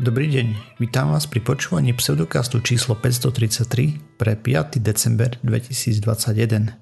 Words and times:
Dobrý 0.00 0.32
deň, 0.32 0.80
vítam 0.80 1.12
vás 1.12 1.28
pri 1.28 1.44
počúvaní 1.44 1.92
pseudokastu 1.92 2.64
číslo 2.64 2.96
533 2.96 4.16
pre 4.16 4.32
5. 4.32 4.80
december 4.80 5.36
2021. 5.44 6.72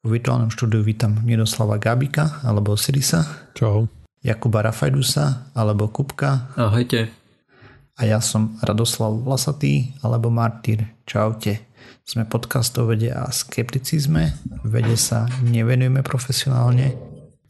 V 0.00 0.06
virtuálnom 0.08 0.48
štúdiu 0.48 0.80
vítam 0.80 1.20
Miroslava 1.20 1.76
Gábika 1.76 2.40
alebo 2.40 2.72
Sirisa. 2.80 3.52
Čau. 3.52 3.92
Jakuba 4.24 4.64
Rafajdusa 4.64 5.52
alebo 5.52 5.92
Kupka. 5.92 6.48
Ahojte. 6.56 7.12
A 8.00 8.08
ja 8.08 8.24
som 8.24 8.56
Radoslav 8.64 9.12
Vlasatý 9.20 9.92
alebo 10.00 10.32
Martyr. 10.32 10.96
Čaute. 11.04 11.60
Sme 12.08 12.24
podcast 12.24 12.72
o 12.80 12.88
vede 12.88 13.12
a 13.12 13.28
skepticizme. 13.28 14.32
Vede 14.64 14.96
sa 14.96 15.28
nevenujeme 15.44 16.00
profesionálne, 16.00 16.96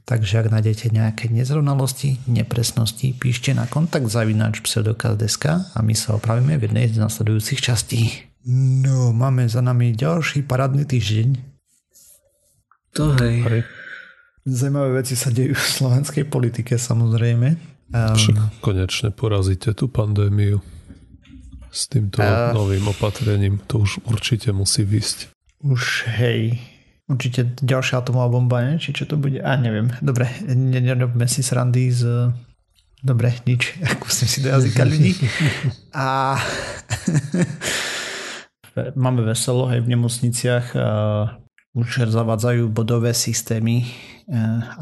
Takže 0.06 0.46
ak 0.46 0.54
nájdete 0.54 0.94
nejaké 0.94 1.34
nezrovnalosti, 1.34 2.22
nepresnosti, 2.30 3.10
píšte 3.10 3.50
na 3.50 3.66
kontakt 3.66 4.06
zavinač 4.06 4.62
pseudokaz.sk 4.62 5.74
a 5.74 5.78
my 5.82 5.98
sa 5.98 6.14
opravíme 6.14 6.54
v 6.54 6.70
jednej 6.70 6.86
z 6.94 7.02
nasledujúcich 7.02 7.58
častí. 7.58 8.30
No, 8.46 9.10
máme 9.10 9.50
za 9.50 9.58
nami 9.58 9.90
ďalší 9.98 10.46
parádny 10.46 10.86
týždeň. 10.86 11.28
To 12.94 13.18
hej. 13.18 13.66
Zajímavé 14.46 15.02
veci 15.02 15.18
sa 15.18 15.34
dejú 15.34 15.58
v 15.58 15.66
slovenskej 15.74 16.30
politike 16.30 16.78
samozrejme. 16.78 17.58
Um, 17.90 18.14
konečne 18.62 19.10
porazíte 19.10 19.74
tú 19.74 19.90
pandémiu 19.90 20.62
s 21.74 21.90
týmto 21.90 22.22
uh, 22.22 22.54
novým 22.54 22.86
opatrením. 22.86 23.58
To 23.66 23.82
už 23.82 24.06
určite 24.06 24.54
musí 24.54 24.86
vysť. 24.86 25.34
Už 25.66 26.06
hej, 26.14 26.62
Určite 27.06 27.54
ďalšia 27.62 28.02
atomová 28.02 28.26
bomba, 28.26 28.66
ne? 28.66 28.82
či 28.82 28.90
čo 28.90 29.06
to 29.06 29.14
bude? 29.14 29.38
A 29.38 29.54
neviem. 29.54 29.94
Dobre, 30.02 30.26
nerobme 30.58 31.30
si 31.30 31.38
srandy 31.46 31.94
z... 31.94 32.34
Dobre, 32.98 33.30
nič. 33.46 33.78
Pustím 34.02 34.26
si 34.26 34.38
do 34.42 34.50
jazyka 34.50 34.82
ľudí. 34.82 35.14
A 35.94 36.34
máme 38.98 39.22
veselo 39.22 39.70
aj 39.70 39.86
v 39.86 39.90
nemocniciach. 39.94 40.66
Už 41.78 42.10
zavádzajú 42.10 42.74
bodové 42.74 43.14
systémy 43.14 43.86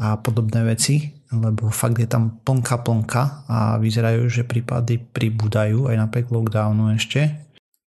a 0.01 0.17
podobné 0.17 0.65
veci, 0.65 1.13
lebo 1.29 1.69
fakt 1.69 2.01
je 2.01 2.09
tam 2.09 2.41
plnka 2.41 2.81
plnka 2.81 3.45
a 3.45 3.57
vyzerajú, 3.77 4.25
že 4.25 4.47
prípady 4.47 4.97
pribúdajú 4.97 5.93
aj 5.93 5.95
napriek 6.01 6.33
lockdownu 6.33 6.97
ešte. 6.97 7.29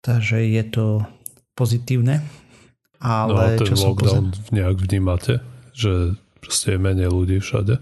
Takže 0.07 0.47
je 0.47 0.63
to 0.71 1.03
pozitívne 1.59 2.23
ale 2.99 3.31
no 3.31 3.39
a 3.39 3.59
ten 3.59 3.75
čo 3.75 3.95
lockdown 3.95 4.35
som 4.35 4.51
nejak 4.51 4.77
vnímate? 4.79 5.41
Že 5.75 6.19
proste 6.43 6.75
je 6.75 6.79
menej 6.79 7.09
ľudí 7.11 7.39
všade? 7.39 7.79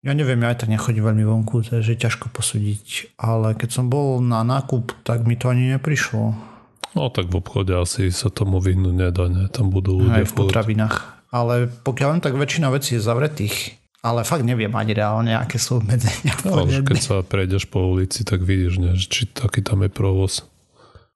Ja 0.00 0.16
neviem, 0.16 0.40
ja 0.40 0.56
aj 0.56 0.64
tak 0.64 0.72
nechodím 0.72 1.04
veľmi 1.04 1.24
vonku, 1.28 1.60
takže 1.60 1.92
je 1.92 1.98
ťažko 2.00 2.32
posúdiť. 2.32 3.20
Ale 3.20 3.52
keď 3.52 3.68
som 3.68 3.92
bol 3.92 4.24
na 4.24 4.40
nákup, 4.40 4.96
tak 5.04 5.28
mi 5.28 5.36
to 5.36 5.52
ani 5.52 5.76
neprišlo. 5.76 6.32
No 6.96 7.12
tak 7.12 7.28
v 7.28 7.38
obchode 7.38 7.76
asi 7.76 8.08
sa 8.08 8.32
tomu 8.32 8.58
vyhnúť 8.58 8.94
nedá, 8.96 9.28
ne? 9.28 9.46
Tam 9.52 9.68
budú 9.68 10.00
ľudia. 10.00 10.24
Aj 10.24 10.26
v 10.26 10.34
potravinách. 10.34 10.96
Ale 11.30 11.68
pokiaľ 11.68 12.18
len 12.18 12.22
tak 12.24 12.34
väčšina 12.34 12.72
vecí 12.72 12.98
je 12.98 13.04
zavretých. 13.04 13.78
Ale 14.00 14.24
fakt 14.24 14.48
neviem 14.48 14.72
ani 14.72 14.96
reálne, 14.96 15.36
aké 15.36 15.60
sú 15.60 15.84
obmedzenia. 15.84 16.32
No, 16.48 16.64
keď 16.64 16.98
sa 16.98 17.20
prejdeš 17.20 17.68
po 17.68 17.84
ulici, 17.84 18.24
tak 18.24 18.40
vidíš, 18.40 18.80
ne? 18.80 18.96
či 18.96 19.28
taký 19.28 19.60
tam 19.60 19.84
je 19.84 19.92
provoz. 19.92 20.48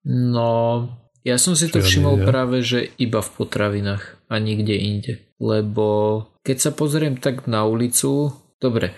No, 0.05 0.85
ja 1.25 1.41
som 1.41 1.57
si 1.57 1.73
to 1.73 1.81
všimol 1.81 2.21
ja. 2.21 2.25
práve, 2.29 2.61
že 2.61 2.93
iba 3.01 3.25
v 3.25 3.31
potravinách 3.33 4.21
a 4.29 4.37
nikde 4.37 4.77
inde. 4.77 5.13
Lebo 5.41 6.21
keď 6.45 6.57
sa 6.61 6.71
pozriem 6.77 7.17
tak 7.17 7.49
na 7.49 7.65
ulicu, 7.65 8.37
dobre, 8.61 8.93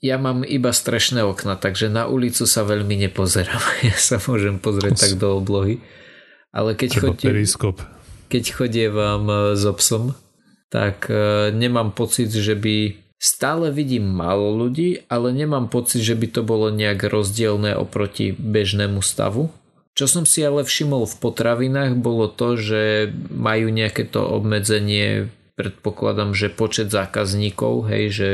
ja 0.00 0.16
mám 0.16 0.46
iba 0.48 0.72
strešné 0.72 1.20
okna, 1.26 1.60
takže 1.60 1.92
na 1.92 2.08
ulicu 2.08 2.48
sa 2.48 2.64
veľmi 2.64 2.96
nepozerám. 3.08 3.60
Ja 3.92 3.96
sa 4.00 4.16
môžem 4.16 4.56
pozrieť 4.56 4.96
tak 4.96 5.12
do 5.20 5.36
oblohy. 5.36 5.84
Ale 6.48 6.72
keď, 6.72 7.04
chodie, 7.04 7.44
keď 8.32 8.44
chodie 8.48 8.88
vám 8.88 9.28
e, 9.28 9.36
s 9.52 9.68
obsom, 9.68 10.16
tak 10.72 11.12
e, 11.12 11.52
nemám 11.52 11.92
pocit, 11.92 12.32
že 12.32 12.56
by 12.56 12.96
stále 13.20 13.68
vidím 13.68 14.08
málo 14.08 14.56
ľudí, 14.56 15.04
ale 15.12 15.36
nemám 15.36 15.68
pocit, 15.68 16.00
že 16.00 16.16
by 16.16 16.26
to 16.32 16.40
bolo 16.40 16.72
nejak 16.72 17.04
rozdielne 17.04 17.76
oproti 17.76 18.32
bežnému 18.32 19.04
stavu. 19.04 19.52
Čo 19.98 20.06
som 20.06 20.22
si 20.22 20.46
ale 20.46 20.62
všimol 20.62 21.10
v 21.10 21.16
potravinách 21.18 21.98
bolo 21.98 22.30
to, 22.30 22.54
že 22.54 23.10
majú 23.34 23.66
nejaké 23.66 24.06
to 24.06 24.22
obmedzenie, 24.22 25.26
predpokladám, 25.58 26.38
že 26.38 26.54
počet 26.54 26.94
zákazníkov, 26.94 27.90
hej, 27.90 28.04
že 28.14 28.28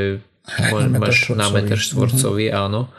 hey, 0.45 0.93
máš 0.93 1.33
na 1.33 1.49
meter 1.49 1.81
štvorcový, 1.81 2.53
mm-hmm. 2.53 2.65
áno. 2.69 2.93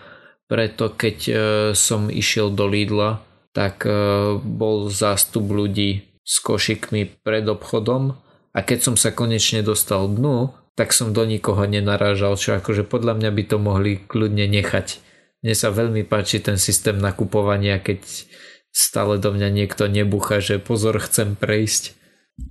Preto 0.51 0.91
keď 0.91 1.17
uh, 1.31 1.37
som 1.79 2.11
išiel 2.11 2.51
do 2.51 2.67
Lidla, 2.67 3.23
tak 3.55 3.87
uh, 3.87 4.35
bol 4.43 4.91
zástup 4.91 5.47
ľudí 5.47 6.03
s 6.27 6.43
košikmi 6.43 7.23
pred 7.23 7.47
obchodom 7.47 8.19
a 8.51 8.59
keď 8.67 8.79
som 8.83 8.95
sa 8.99 9.15
konečne 9.15 9.63
dostal 9.63 10.11
dnu, 10.11 10.51
tak 10.75 10.91
som 10.91 11.15
do 11.15 11.23
nikoho 11.23 11.71
nenarážal, 11.71 12.35
čo 12.35 12.59
akože 12.59 12.83
podľa 12.83 13.15
mňa 13.15 13.31
by 13.31 13.43
to 13.47 13.57
mohli 13.63 14.03
kľudne 14.03 14.51
nechať. 14.51 14.99
Mne 15.47 15.55
sa 15.55 15.71
veľmi 15.71 16.03
páči 16.03 16.43
ten 16.43 16.59
systém 16.59 16.99
nakupovania, 16.99 17.79
keď 17.79 18.03
stále 18.77 19.17
do 19.17 19.33
mňa 19.33 19.49
niekto 19.49 19.89
nebucha, 19.89 20.45
že 20.45 20.61
pozor, 20.61 21.01
chcem 21.01 21.33
prejsť. 21.33 21.97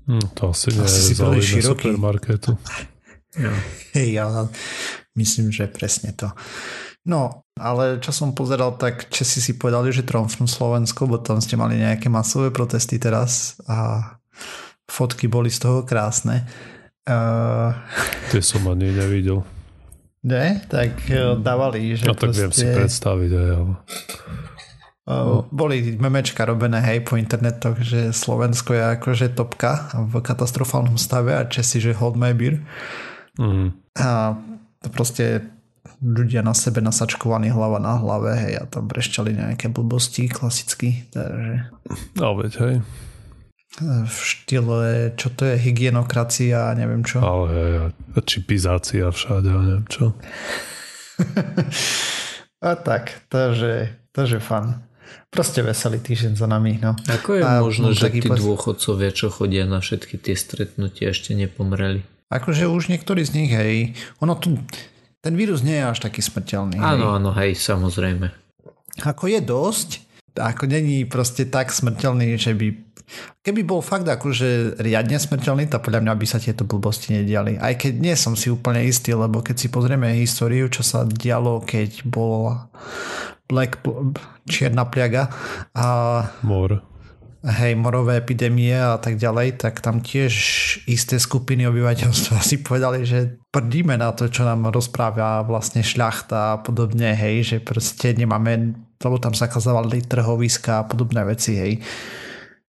Hm, 0.09 0.34
to 0.34 0.50
asi 0.50 0.74
asi 0.74 1.13
je 1.13 1.41
si 1.46 1.62
supermarketu. 1.62 2.58
No. 3.38 3.53
Hej, 3.94 4.18
ja 4.18 4.25
myslím, 5.13 5.53
že 5.53 5.69
presne 5.69 6.18
to. 6.18 6.34
No, 7.06 7.46
ale 7.53 8.02
čo 8.02 8.09
som 8.09 8.34
pozeral, 8.34 8.81
tak 8.81 9.13
Česi 9.13 9.38
si 9.38 9.53
povedali, 9.62 9.94
že 9.94 10.02
tromfnú 10.02 10.50
Slovensko, 10.50 11.06
bo 11.06 11.22
tam 11.22 11.38
ste 11.38 11.53
mali 11.53 11.78
nejaké 11.78 12.09
masové 12.09 12.50
protesty 12.50 12.97
teraz 12.97 13.62
a 13.69 14.09
fotky 14.90 15.30
boli 15.30 15.53
z 15.53 15.62
toho 15.62 15.86
krásne. 15.86 16.50
Uh... 17.06 17.78
Tie 18.34 18.42
som 18.42 18.66
ani 18.66 18.90
nevidel. 18.90 19.46
Ne? 20.25 20.66
Tak 20.66 21.06
uh, 21.13 21.38
dávali, 21.38 21.94
že 21.94 22.09
No 22.09 22.18
tak 22.18 22.34
proste... 22.34 22.42
viem 22.42 22.52
si 22.57 22.66
predstaviť 22.66 23.30
aj, 23.30 23.50
ale... 23.53 23.74
Uh, 25.06 25.46
boli 25.54 26.02
memečka 26.02 26.50
robené 26.50 26.82
hej 26.82 27.06
po 27.06 27.14
internetoch, 27.14 27.78
že 27.78 28.10
Slovensko 28.10 28.74
je 28.74 28.84
akože 28.98 29.38
topka 29.38 29.94
v 29.94 30.18
katastrofálnom 30.18 30.98
stave 30.98 31.38
a 31.38 31.46
Česi, 31.46 31.78
že 31.78 31.94
hold 31.94 32.18
my 32.18 32.34
beer. 32.34 32.66
Mm. 33.38 33.78
A 34.02 34.34
proste 34.90 35.46
ľudia 36.02 36.42
na 36.42 36.58
sebe 36.58 36.82
nasačkovaní 36.82 37.54
hlava 37.54 37.78
na 37.78 38.02
hlave 38.02 38.34
hej 38.34 38.54
a 38.62 38.64
tam 38.66 38.90
brešťali 38.90 39.32
nejaké 39.38 39.70
blbosti 39.70 40.26
klasicky. 40.26 41.06
Takže... 41.14 41.70
No 42.18 42.34
veď 42.34 42.54
hej. 42.66 42.76
V 43.86 44.18
štýle, 44.18 45.14
čo 45.20 45.30
to 45.36 45.46
je, 45.46 45.60
hygienokracia 45.60 46.72
a 46.72 46.74
neviem 46.74 47.06
čo. 47.06 47.22
Ale 47.22 47.46
hej, 47.54 47.72
a 47.94 48.20
čipizácia 48.26 49.06
všade 49.12 49.54
a 49.54 49.60
neviem 49.62 49.86
čo. 49.86 50.18
a 52.66 52.74
tak, 52.74 53.22
takže, 53.30 53.94
takže 54.10 54.42
fan. 54.42 54.82
Proste 55.30 55.62
veselý 55.62 56.00
týždeň 56.00 56.34
za 56.40 56.48
nami. 56.48 56.80
No. 56.80 56.96
Ako 57.08 57.38
je 57.38 57.42
a 57.44 57.60
možno, 57.60 57.92
že 57.92 58.10
tí 58.10 58.26
pos... 58.26 58.40
dôchodcovia, 58.40 59.12
čo 59.12 59.28
chodia 59.34 59.68
na 59.68 59.84
všetky 59.84 60.22
tie 60.22 60.36
stretnutia, 60.38 61.12
ešte 61.12 61.36
nepomreli? 61.36 62.04
Akože 62.32 62.66
už 62.66 62.90
niektorí 62.90 63.22
z 63.22 63.32
nich, 63.38 63.52
hej. 63.54 63.94
Ono 64.24 64.34
tu, 64.40 64.58
ten 65.22 65.34
vírus 65.38 65.62
nie 65.62 65.78
je 65.78 65.86
až 65.86 66.00
taký 66.02 66.26
smrteľný. 66.26 66.82
Áno, 66.82 67.06
hej. 67.06 67.16
áno, 67.22 67.30
hej, 67.36 67.52
samozrejme. 67.54 68.28
Ako 69.04 69.28
je 69.28 69.40
dosť, 69.44 69.90
ako 70.40 70.68
není 70.72 71.06
proste 71.06 71.48
tak 71.48 71.70
smrteľný, 71.72 72.36
že 72.40 72.56
by 72.56 72.68
Keby 73.46 73.62
bol 73.62 73.86
fakt 73.86 74.10
akože 74.10 74.82
riadne 74.82 75.22
smrteľný, 75.22 75.70
tak 75.70 75.86
podľa 75.86 76.02
mňa 76.02 76.14
by 76.18 76.26
sa 76.26 76.42
tieto 76.42 76.66
blbosti 76.66 77.13
nediali. 77.13 77.54
Aj 77.62 77.78
keď 77.78 78.01
nie 78.01 78.16
som 78.18 78.34
si 78.34 78.50
úplne 78.50 78.81
istý, 78.81 79.13
lebo 79.13 79.46
keď 79.46 79.56
si 79.62 79.68
pozrieme 79.69 80.18
históriu, 80.18 80.66
čo 80.74 80.81
sa 80.81 81.06
dialo, 81.06 81.62
keď 81.62 82.01
bol 82.01 82.66
Black, 83.45 83.81
čierna 84.50 84.86
pliaga 84.89 85.30
a 85.77 85.88
Mor. 86.42 86.81
Hej, 87.45 87.77
morové 87.77 88.18
epidémie 88.18 88.74
a 88.74 88.97
tak 88.97 89.21
ďalej, 89.21 89.62
tak 89.62 89.77
tam 89.77 90.01
tiež 90.01 90.33
isté 90.89 91.21
skupiny 91.21 91.69
obyvateľstva 91.69 92.42
si 92.50 92.65
povedali, 92.65 93.06
že 93.06 93.38
prdíme 93.53 93.94
na 94.01 94.09
to, 94.18 94.33
čo 94.33 94.42
nám 94.42 94.74
rozpráva 94.74 95.45
vlastne 95.45 95.86
šľachta 95.86 96.57
a 96.57 96.59
podobne, 96.65 97.13
hej, 97.13 97.45
že 97.45 97.57
proste 97.62 98.18
nemáme, 98.18 98.74
lebo 98.97 99.21
tam 99.21 99.38
zakazovali 99.38 100.09
trhoviska 100.09 100.81
a 100.81 100.88
podobné 100.89 101.21
veci, 101.21 101.53
hej. 101.53 101.74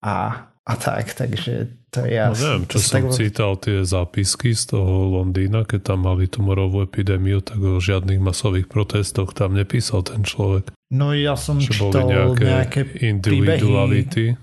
A 0.02 0.50
a 0.64 0.74
tak, 0.80 1.12
takže 1.12 1.76
to 1.92 2.08
je 2.08 2.16
jasné. 2.16 2.40
No 2.40 2.48
neviem, 2.56 2.64
čo 2.72 2.78
som 2.80 3.04
tak... 3.04 3.20
cítal 3.20 3.52
tie 3.60 3.84
zápisky 3.84 4.56
z 4.56 4.72
toho 4.72 5.12
Londýna, 5.20 5.68
keď 5.68 5.92
tam 5.92 6.08
mali 6.08 6.32
tú 6.32 6.40
morovú 6.40 6.88
epidémiu, 6.88 7.44
tak 7.44 7.60
o 7.60 7.84
žiadnych 7.84 8.24
masových 8.24 8.72
protestoch 8.72 9.36
tam 9.36 9.60
nepísal 9.60 10.08
ten 10.08 10.24
človek. 10.24 10.72
No 10.96 11.12
ja 11.12 11.36
som 11.36 11.60
že 11.60 11.76
čítal 11.76 12.08
nejaké, 12.08 12.46
nejaké 12.48 12.82
individuality. 13.04 14.40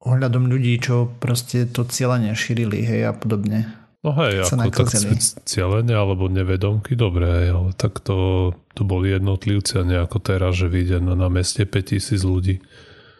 ohľadom 0.00 0.48
ľudí, 0.48 0.80
čo 0.80 1.12
proste 1.20 1.68
to 1.68 1.84
cieľenie 1.84 2.32
šírili, 2.32 2.80
hej, 2.80 3.06
a 3.06 3.12
podobne. 3.12 3.68
No 4.02 4.16
hej, 4.18 4.42
ako 4.42 4.82
tak 4.82 4.98
cieľene 5.46 5.94
alebo 5.94 6.26
nevedomky, 6.26 6.98
dobre, 6.98 7.52
ale 7.52 7.70
tak 7.76 8.02
to, 8.02 8.50
to 8.74 8.82
boli 8.82 9.14
jednotlivci 9.14 9.78
a 9.78 9.86
nejako 9.86 10.18
teraz, 10.18 10.58
že 10.58 10.66
vyjde 10.66 11.04
na, 11.04 11.14
na 11.14 11.28
meste 11.30 11.62
5000 11.62 12.18
ľudí. 12.26 12.58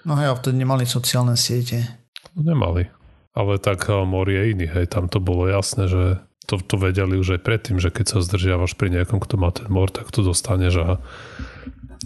No 0.03 0.19
hej, 0.19 0.33
a 0.33 0.39
vtedy 0.39 0.63
nemali 0.63 0.85
sociálne 0.87 1.39
siete. 1.39 1.87
No, 2.35 2.55
nemali. 2.55 2.91
Ale 3.33 3.57
tak 3.57 3.89
mor 3.89 4.29
je 4.29 4.53
iný, 4.53 4.69
hej, 4.69 4.93
tam 4.93 5.09
to 5.09 5.17
bolo 5.23 5.49
jasné, 5.49 5.89
že 5.89 6.21
to, 6.45 6.61
to 6.61 6.77
vedeli 6.77 7.17
už 7.17 7.39
aj 7.39 7.41
predtým, 7.41 7.81
že 7.81 7.89
keď 7.89 8.19
sa 8.19 8.19
zdržiavaš 8.21 8.77
pri 8.77 8.93
niekom, 8.93 9.23
kto 9.23 9.41
má 9.41 9.49
ten 9.55 9.71
mor, 9.73 9.89
tak 9.89 10.11
to 10.13 10.21
dostaneš 10.21 10.75
a, 10.85 10.89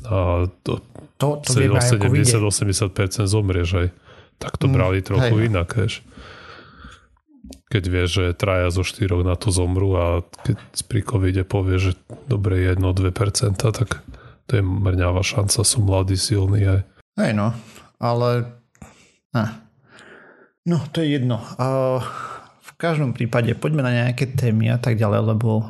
a 0.06 0.16
to, 0.62 0.78
to, 1.18 1.42
to 1.42 1.50
70-80% 1.50 3.26
zomrieš, 3.26 3.68
hej. 3.74 3.88
Tak 4.36 4.60
to 4.60 4.68
mm, 4.68 4.72
brali 4.76 5.00
trochu 5.00 5.34
hej. 5.34 5.48
Inak, 5.50 5.74
vieš 5.74 6.04
keď 7.66 7.84
vie, 7.90 8.04
že 8.06 8.24
traja 8.38 8.70
zo 8.70 8.86
štyroch 8.86 9.26
na 9.26 9.34
to 9.34 9.50
zomru 9.50 9.90
a 9.98 10.06
keď 10.46 10.56
pri 10.86 11.00
covide 11.02 11.42
povie, 11.42 11.82
že 11.82 11.92
dobre 12.30 12.62
1-2%, 12.62 13.58
tak 13.58 14.06
to 14.46 14.52
je 14.54 14.62
mrňavá 14.62 15.22
šanca, 15.26 15.66
som 15.66 15.82
mladý, 15.82 16.14
silný 16.14 16.62
aj. 16.62 16.80
Hej 17.18 17.32
no, 17.34 17.50
ale... 18.00 18.58
Ne. 19.34 19.46
No, 20.66 20.82
to 20.90 21.04
je 21.04 21.16
jedno. 21.20 21.38
A 21.56 21.98
v 22.60 22.70
každom 22.74 23.14
prípade 23.14 23.54
poďme 23.54 23.86
na 23.86 23.92
nejaké 23.92 24.32
témy 24.34 24.74
a 24.74 24.78
tak 24.80 24.98
ďalej, 24.98 25.36
lebo 25.36 25.64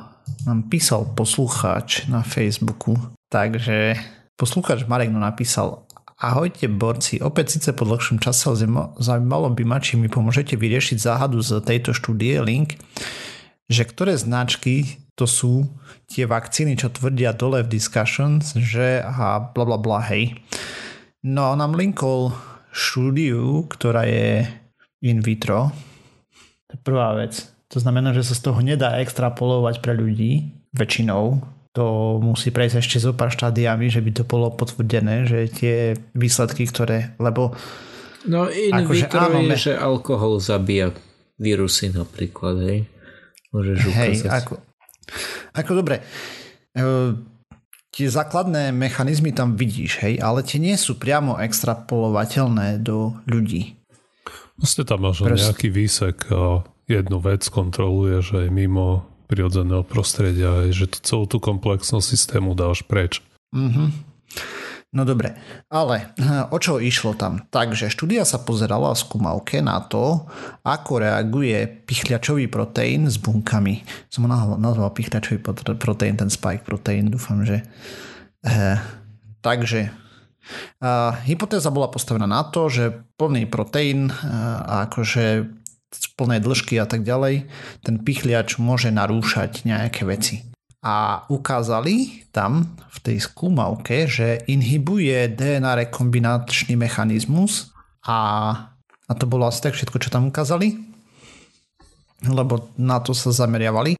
nám 0.46 0.66
písal 0.66 1.06
poslucháč 1.14 2.06
na 2.10 2.22
Facebooku, 2.26 2.98
takže 3.30 3.94
poslucháč 4.34 4.86
Marek 4.86 5.14
no 5.14 5.22
napísal 5.22 5.86
Ahojte 6.16 6.64
borci, 6.72 7.20
opäť 7.20 7.60
síce 7.60 7.76
po 7.76 7.84
dlhšom 7.84 8.16
čase, 8.16 8.48
zaujímalo 8.96 9.52
by 9.52 9.64
ma, 9.68 9.76
či 9.84 10.00
mi 10.00 10.08
pomôžete 10.08 10.56
vyriešiť 10.56 10.96
záhadu 10.96 11.44
z 11.44 11.60
tejto 11.60 11.92
štúdie 11.92 12.40
link, 12.40 12.80
že 13.68 13.84
ktoré 13.84 14.16
značky 14.16 14.96
to 15.12 15.28
sú 15.28 15.68
tie 16.08 16.24
vakcíny, 16.24 16.72
čo 16.80 16.88
tvrdia 16.88 17.36
dole 17.36 17.60
v 17.60 17.72
discussions, 17.72 18.56
že 18.56 19.04
a 19.04 19.44
bla 19.44 19.64
bla 19.68 19.76
bla 19.76 20.00
hej. 20.08 20.40
No 21.26 21.50
a 21.50 21.58
nám 21.58 21.74
linkol 21.74 22.30
štúdiu, 22.70 23.66
ktorá 23.66 24.06
je 24.06 24.46
in 25.02 25.18
vitro. 25.18 25.74
To 26.70 26.78
je 26.78 26.80
prvá 26.86 27.18
vec. 27.18 27.50
To 27.74 27.82
znamená, 27.82 28.14
že 28.14 28.22
sa 28.22 28.38
z 28.38 28.46
toho 28.46 28.62
nedá 28.62 29.02
extrapolovať 29.02 29.82
pre 29.82 29.98
ľudí, 29.98 30.54
väčšinou, 30.70 31.42
to 31.76 32.16
musí 32.24 32.48
prejsť 32.48 32.80
ešte 32.80 32.96
zo 33.02 33.12
pár 33.12 33.28
štádiami, 33.28 33.92
že 33.92 34.00
by 34.00 34.10
to 34.16 34.24
bolo 34.24 34.48
potvrdené, 34.48 35.28
že 35.28 35.52
tie 35.52 35.76
výsledky, 36.16 36.64
ktoré, 36.64 37.12
lebo 37.20 37.52
No 38.26 38.50
in 38.50 38.74
akože, 38.74 39.06
vitro 39.06 39.22
áno, 39.22 39.38
je, 39.44 39.70
že 39.70 39.72
alkohol 39.76 40.42
zabíja 40.42 40.90
vírusy 41.38 41.94
napríklad, 41.94 42.58
hej? 42.64 42.78
Môžeš 43.54 43.76
hej, 43.92 43.92
ukázať. 44.18 44.30
Ako, 44.34 44.54
ako 45.54 45.70
dobre, 45.78 46.02
e, 46.74 46.82
tie 47.96 48.12
základné 48.12 48.76
mechanizmy 48.76 49.32
tam 49.32 49.56
vidíš, 49.56 50.04
hej, 50.04 50.20
ale 50.20 50.44
tie 50.44 50.60
nie 50.60 50.76
sú 50.76 51.00
priamo 51.00 51.40
extrapolovateľné 51.40 52.84
do 52.84 53.16
ľudí. 53.24 53.80
Vlastne 54.60 54.84
tam 54.84 55.08
máš 55.08 55.24
Prost... 55.24 55.40
nejaký 55.40 55.68
výsek 55.72 56.28
a 56.28 56.60
jednu 56.84 57.18
vec 57.24 57.48
kontroluje, 57.48 58.20
že 58.20 58.36
je 58.46 58.50
mimo 58.52 59.08
prirodzeného 59.32 59.82
prostredia, 59.82 60.68
že 60.70 60.86
celú 61.00 61.24
tú 61.24 61.40
komplexnosť 61.40 62.04
systému 62.04 62.52
dáš 62.52 62.84
preč. 62.84 63.24
Mm-hmm. 63.56 63.88
No 64.94 65.02
dobre, 65.02 65.34
ale 65.66 66.14
eh, 66.16 66.46
o 66.48 66.56
čo 66.62 66.78
išlo 66.78 67.18
tam? 67.18 67.42
Takže 67.50 67.90
štúdia 67.90 68.22
sa 68.22 68.38
pozerala 68.38 68.94
v 68.94 69.02
skúmavke 69.02 69.58
na 69.58 69.82
to, 69.82 70.24
ako 70.62 71.02
reaguje 71.02 71.66
pichľačový 71.66 72.46
proteín 72.46 73.10
s 73.10 73.18
bunkami. 73.18 73.82
Som 74.08 74.30
ho 74.30 74.56
nazval 74.56 74.94
pichľačový 74.94 75.42
proteín, 75.76 76.14
ten 76.16 76.30
spike 76.30 76.62
proteín, 76.62 77.10
dúfam, 77.10 77.42
že... 77.42 77.66
E, 78.46 78.78
takže 79.42 79.90
a 80.78 81.18
hypotéza 81.26 81.74
bola 81.74 81.90
postavená 81.90 82.30
na 82.30 82.46
to, 82.46 82.70
že 82.70 83.02
plný 83.18 83.50
proteín 83.50 84.14
a 84.22 84.86
akože 84.86 85.50
z 85.90 86.06
plnej 86.14 86.38
dĺžky 86.38 86.78
a 86.78 86.86
tak 86.86 87.02
ďalej, 87.02 87.50
ten 87.82 87.96
pichliač 87.98 88.62
môže 88.62 88.92
narúšať 88.92 89.66
nejaké 89.66 90.06
veci. 90.06 90.46
A 90.86 91.26
ukázali 91.26 92.22
tam 92.30 92.78
v 92.94 92.98
tej 93.02 93.18
skúmavke, 93.18 94.06
že 94.06 94.46
inhibuje 94.46 95.26
DNA 95.34 95.90
rekombinačný 95.90 96.78
mechanizmus 96.78 97.74
a, 98.06 98.18
a 98.86 99.12
to 99.18 99.26
bolo 99.26 99.50
asi 99.50 99.66
tak 99.66 99.74
všetko, 99.74 99.98
čo 99.98 100.14
tam 100.14 100.30
ukázali, 100.30 100.78
lebo 102.30 102.70
na 102.78 103.02
to 103.02 103.18
sa 103.18 103.34
zameriavali. 103.34 103.98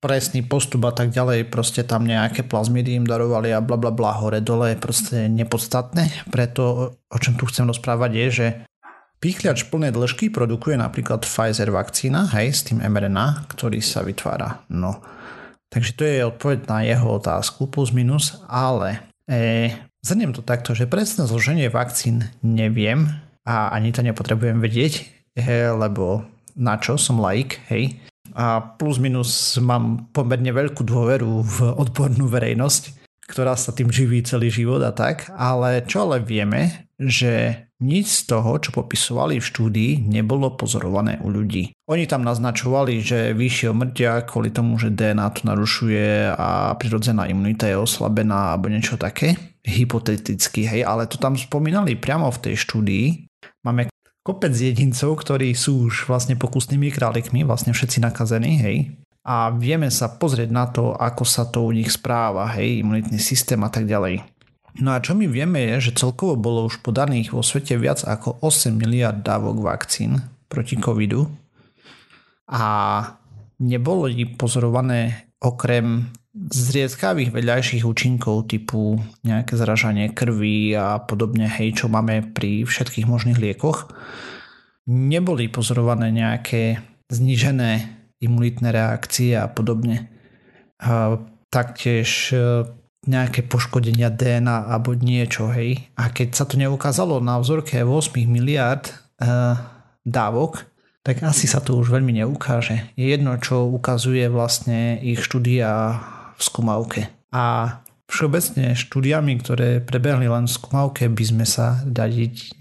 Presný 0.00 0.44
postup 0.44 0.88
a 0.88 0.96
tak 0.96 1.12
ďalej, 1.12 1.48
proste 1.52 1.84
tam 1.84 2.08
nejaké 2.08 2.44
plazmidy 2.44 3.00
im 3.00 3.04
darovali 3.08 3.52
a 3.52 3.64
bla 3.64 3.76
bla 3.76 3.92
bla 3.92 4.16
hore 4.16 4.40
dole 4.40 4.72
je 4.72 4.78
proste 4.80 5.28
nepodstatné. 5.28 6.28
Preto 6.32 6.96
o 6.96 7.18
čom 7.20 7.36
tu 7.36 7.44
chcem 7.48 7.64
rozprávať 7.68 8.12
je, 8.12 8.28
že 8.28 8.46
Pýchľač 9.20 9.68
plnej 9.68 9.92
dĺžky 9.92 10.32
produkuje 10.32 10.80
napríklad 10.80 11.28
Pfizer 11.28 11.68
vakcína, 11.68 12.32
hej, 12.32 12.56
s 12.56 12.64
tým 12.64 12.80
mRNA, 12.80 13.52
ktorý 13.52 13.84
sa 13.84 14.00
vytvára. 14.00 14.64
No, 14.72 14.96
takže 15.70 15.96
to 15.96 16.02
je 16.04 16.28
odpoveď 16.28 16.58
na 16.66 16.78
jeho 16.82 17.08
otázku, 17.16 17.70
plus 17.70 17.94
minus, 17.94 18.42
ale 18.50 19.00
e, 19.30 19.72
zhrniem 20.02 20.34
to 20.34 20.42
takto, 20.42 20.74
že 20.74 20.90
presné 20.90 21.24
zloženie 21.24 21.70
vakcín 21.70 22.28
neviem 22.42 23.08
a 23.46 23.72
ani 23.72 23.94
to 23.94 24.04
nepotrebujem 24.04 24.58
vedieť, 24.60 25.06
he, 25.38 25.70
lebo 25.70 26.26
na 26.58 26.76
čo, 26.76 26.98
som 26.98 27.22
laik, 27.22 27.62
hej. 27.70 27.96
A 28.34 28.62
plus 28.62 29.00
minus 29.00 29.58
mám 29.58 30.10
pomerne 30.14 30.54
veľkú 30.54 30.86
dôveru 30.86 31.42
v 31.42 31.56
odbornú 31.74 32.30
verejnosť, 32.30 33.00
ktorá 33.26 33.54
sa 33.54 33.70
tým 33.70 33.90
živí 33.90 34.22
celý 34.26 34.50
život 34.50 34.82
a 34.82 34.90
tak, 34.90 35.30
ale 35.34 35.86
čo 35.86 36.06
ale 36.06 36.22
vieme, 36.22 36.90
že 36.98 37.64
nič 37.80 38.06
z 38.24 38.36
toho, 38.36 38.60
čo 38.60 38.70
popisovali 38.76 39.40
v 39.40 39.48
štúdii, 39.48 39.92
nebolo 40.04 40.52
pozorované 40.54 41.16
u 41.24 41.32
ľudí. 41.32 41.72
Oni 41.88 42.04
tam 42.04 42.22
naznačovali, 42.22 43.00
že 43.00 43.32
vyššie 43.32 43.66
omrtia 43.72 44.22
kvôli 44.28 44.52
tomu, 44.52 44.76
že 44.76 44.92
DNA 44.92 45.26
to 45.34 45.48
narušuje 45.48 46.36
a 46.36 46.76
prirodzená 46.76 47.26
imunita 47.26 47.66
je 47.66 47.80
oslabená 47.80 48.54
alebo 48.54 48.68
niečo 48.68 49.00
také. 49.00 49.34
Hypoteticky, 49.64 50.68
hej, 50.68 50.84
ale 50.84 51.08
to 51.08 51.16
tam 51.16 51.34
spomínali 51.36 51.96
priamo 51.96 52.28
v 52.28 52.42
tej 52.48 52.54
štúdii. 52.60 53.06
Máme 53.64 53.88
kopec 54.24 54.52
jedincov, 54.52 55.16
ktorí 55.20 55.56
sú 55.56 55.90
už 55.90 56.06
vlastne 56.08 56.36
pokusnými 56.36 56.92
králikmi, 56.92 57.42
vlastne 57.44 57.72
všetci 57.72 58.04
nakazení, 58.04 58.60
hej. 58.60 58.76
A 59.20 59.52
vieme 59.52 59.92
sa 59.92 60.08
pozrieť 60.08 60.48
na 60.48 60.64
to, 60.68 60.96
ako 60.96 61.24
sa 61.28 61.44
to 61.44 61.68
u 61.68 61.72
nich 61.76 61.92
správa, 61.92 62.48
hej, 62.56 62.80
imunitný 62.80 63.20
systém 63.20 63.60
a 63.60 63.68
tak 63.68 63.84
ďalej. 63.84 64.24
No 64.78 64.94
a 64.94 65.02
čo 65.02 65.18
my 65.18 65.26
vieme 65.26 65.66
je, 65.74 65.90
že 65.90 65.98
celkovo 65.98 66.38
bolo 66.38 66.70
už 66.70 66.78
podaných 66.86 67.34
vo 67.34 67.42
svete 67.42 67.74
viac 67.74 68.06
ako 68.06 68.38
8 68.38 68.70
miliard 68.70 69.18
dávok 69.18 69.58
vakcín 69.66 70.22
proti 70.46 70.78
covidu 70.78 71.26
a 72.46 72.62
neboli 73.58 74.26
pozorované 74.38 75.30
okrem 75.42 76.14
zriedkavých 76.30 77.34
vedľajších 77.34 77.82
účinkov 77.82 78.46
typu 78.46 79.02
nejaké 79.26 79.58
zražanie 79.58 80.14
krvi 80.14 80.78
a 80.78 81.02
podobne, 81.02 81.50
hej, 81.50 81.82
čo 81.82 81.86
máme 81.90 82.30
pri 82.30 82.62
všetkých 82.62 83.10
možných 83.10 83.38
liekoch, 83.42 83.90
neboli 84.86 85.50
pozorované 85.50 86.14
nejaké 86.14 86.78
znížené 87.10 87.98
imunitné 88.22 88.70
reakcie 88.70 89.34
a 89.34 89.50
podobne. 89.50 90.06
A 90.78 91.18
taktiež 91.50 92.30
nejaké 93.08 93.46
poškodenia 93.48 94.12
DNA 94.12 94.68
alebo 94.68 94.92
niečo, 94.92 95.48
hej. 95.48 95.88
A 95.96 96.12
keď 96.12 96.36
sa 96.36 96.44
to 96.44 96.60
neukázalo 96.60 97.16
na 97.24 97.40
vzorke 97.40 97.80
8 97.80 98.12
miliard 98.28 98.92
uh, 99.20 99.56
dávok, 100.04 100.68
tak 101.00 101.24
asi 101.24 101.48
sa 101.48 101.64
to 101.64 101.80
už 101.80 101.88
veľmi 101.88 102.20
neukáže. 102.20 102.92
Je 102.92 103.08
jedno, 103.08 103.40
čo 103.40 103.72
ukazuje 103.72 104.28
vlastne 104.28 105.00
ich 105.00 105.24
štúdia 105.24 105.96
v 106.36 106.40
skúmavke. 106.44 107.08
A 107.32 107.78
všeobecne 108.10 108.76
štúdiami, 108.76 109.32
ktoré 109.40 109.80
prebehli 109.80 110.28
len 110.28 110.44
v 110.44 110.56
skúmavke, 110.60 111.08
by 111.08 111.24
sme 111.24 111.46
sa 111.48 111.80
dadiť 111.88 112.52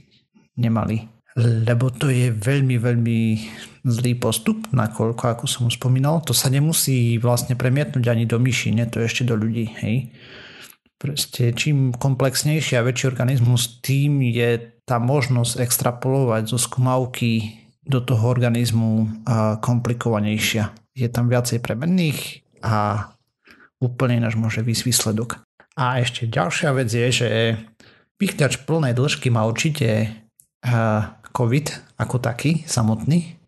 nemali. 0.56 1.19
Lebo 1.38 1.94
to 1.94 2.10
je 2.10 2.34
veľmi, 2.34 2.82
veľmi 2.82 3.20
zlý 3.86 4.14
postup, 4.18 4.66
nakoľko, 4.74 5.24
ako 5.30 5.46
som 5.46 5.70
už 5.70 5.78
spomínal, 5.78 6.26
to 6.26 6.34
sa 6.34 6.50
nemusí 6.50 7.22
vlastne 7.22 7.54
premietnúť 7.54 8.06
ani 8.10 8.26
do 8.26 8.42
myši, 8.42 8.74
nie 8.74 8.90
to 8.90 9.00
ešte 9.00 9.24
do 9.30 9.38
ľudí, 9.38 9.70
hej. 9.86 10.10
Proste 11.00 11.56
čím 11.56 11.96
komplexnejší 11.96 12.76
a 12.76 12.84
väčší 12.84 13.08
organizmus, 13.08 13.80
tým 13.80 14.20
je 14.26 14.60
tá 14.84 15.00
možnosť 15.00 15.64
extrapolovať 15.64 16.52
zo 16.52 16.60
skúmavky 16.60 17.62
do 17.88 18.04
toho 18.04 18.28
organizmu 18.28 19.24
komplikovanejšia. 19.64 20.76
Je 20.92 21.08
tam 21.08 21.32
viacej 21.32 21.64
premenných 21.64 22.44
a 22.60 23.08
úplne 23.80 24.20
ináč 24.20 24.36
môže 24.36 24.60
výsť 24.60 24.84
výsledok. 24.84 25.40
A 25.80 26.04
ešte 26.04 26.28
ďalšia 26.28 26.76
vec 26.76 26.92
je, 26.92 27.08
že 27.08 27.30
pichťač 28.20 28.68
plnej 28.68 28.92
dĺžky 28.92 29.32
má 29.32 29.48
určite 29.48 30.12
COVID 31.36 31.98
ako 32.00 32.18
taký, 32.22 32.64
samotný, 32.66 33.40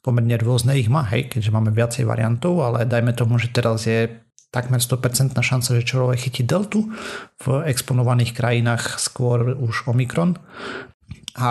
pomerne 0.00 0.36
rôzne 0.40 0.76
ich 0.80 0.88
má, 0.88 1.04
hej, 1.12 1.28
keďže 1.28 1.52
máme 1.52 1.70
viacej 1.72 2.08
variantov, 2.08 2.64
ale 2.64 2.88
dajme 2.88 3.12
tomu, 3.12 3.36
že 3.36 3.52
teraz 3.52 3.84
je 3.84 4.08
takmer 4.50 4.82
100% 4.82 5.36
šanca, 5.36 5.70
že 5.78 5.86
človek 5.86 6.26
chytí 6.26 6.42
deltu 6.42 6.90
v 7.38 7.46
exponovaných 7.70 8.34
krajinách 8.34 8.98
skôr 8.98 9.54
už 9.54 9.86
Omikron. 9.86 10.34
A 11.38 11.50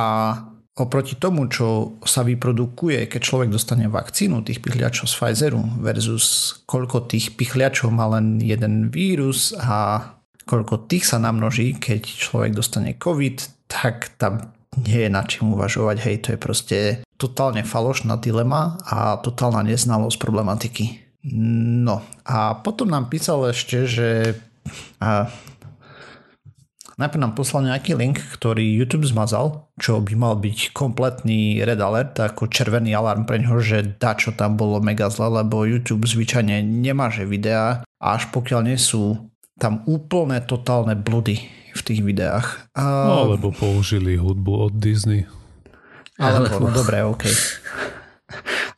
oproti 0.75 1.15
tomu, 1.15 1.47
čo 1.47 1.99
sa 2.03 2.23
vyprodukuje, 2.27 3.07
keď 3.07 3.21
človek 3.23 3.49
dostane 3.51 3.87
vakcínu 3.87 4.43
tých 4.43 4.59
pichliačov 4.59 5.07
z 5.07 5.15
Pfizeru 5.15 5.63
versus 5.79 6.59
koľko 6.67 7.07
tých 7.07 7.39
pichliačov 7.39 7.91
má 7.91 8.07
len 8.19 8.39
jeden 8.43 8.91
vírus 8.91 9.55
a 9.55 10.11
koľko 10.43 10.89
tých 10.89 11.07
sa 11.07 11.21
namnoží, 11.21 11.77
keď 11.77 12.03
človek 12.03 12.51
dostane 12.55 12.95
COVID, 12.99 13.69
tak 13.71 14.17
tam 14.19 14.58
nie 14.77 15.07
je 15.07 15.09
nad 15.09 15.25
čím 15.25 15.57
uvažovať. 15.57 15.97
Hej, 16.03 16.15
to 16.21 16.27
je 16.35 16.39
proste 16.39 16.77
totálne 17.17 17.65
falošná 17.65 18.15
dilema 18.21 18.79
a 18.85 19.19
totálna 19.19 19.65
neznalosť 19.65 20.17
problematiky. 20.21 20.85
No 21.33 21.99
a 22.23 22.55
potom 22.63 22.87
nám 22.87 23.11
písal 23.11 23.51
ešte, 23.51 23.83
že 23.83 24.39
a, 25.03 25.27
najprv 26.95 27.19
nám 27.19 27.35
poslal 27.35 27.67
nejaký 27.67 27.99
link, 27.99 28.23
ktorý 28.39 28.63
YouTube 28.63 29.03
zmazal, 29.03 29.67
čo 29.75 29.99
by 29.99 30.15
mal 30.15 30.39
byť 30.39 30.71
kompletný 30.71 31.59
red 31.59 31.83
alert, 31.83 32.15
ako 32.15 32.47
červený 32.47 32.95
alarm 32.95 33.27
pre 33.27 33.43
ňoho, 33.43 33.59
že 33.59 33.99
da 33.99 34.15
čo 34.15 34.31
tam 34.31 34.55
bolo 34.55 34.79
mega 34.79 35.11
zle, 35.11 35.27
lebo 35.43 35.67
YouTube 35.67 36.07
zvyčajne 36.07 36.63
nemáže 36.63 37.27
videá, 37.27 37.83
až 37.99 38.31
pokiaľ 38.31 38.71
nie 38.71 38.79
sú 38.79 39.27
tam 39.59 39.83
úplne 39.91 40.39
totálne 40.39 40.95
bludy 40.95 41.58
v 41.79 41.85
tých 41.87 42.01
videách. 42.03 42.69
A... 42.75 42.83
No, 42.83 43.15
alebo 43.31 43.55
použili 43.55 44.19
hudbu 44.19 44.69
od 44.69 44.73
Disney. 44.75 45.23
Alebo, 46.19 46.67
no 46.67 46.75
dobre, 46.75 46.99
OK. 47.07 47.25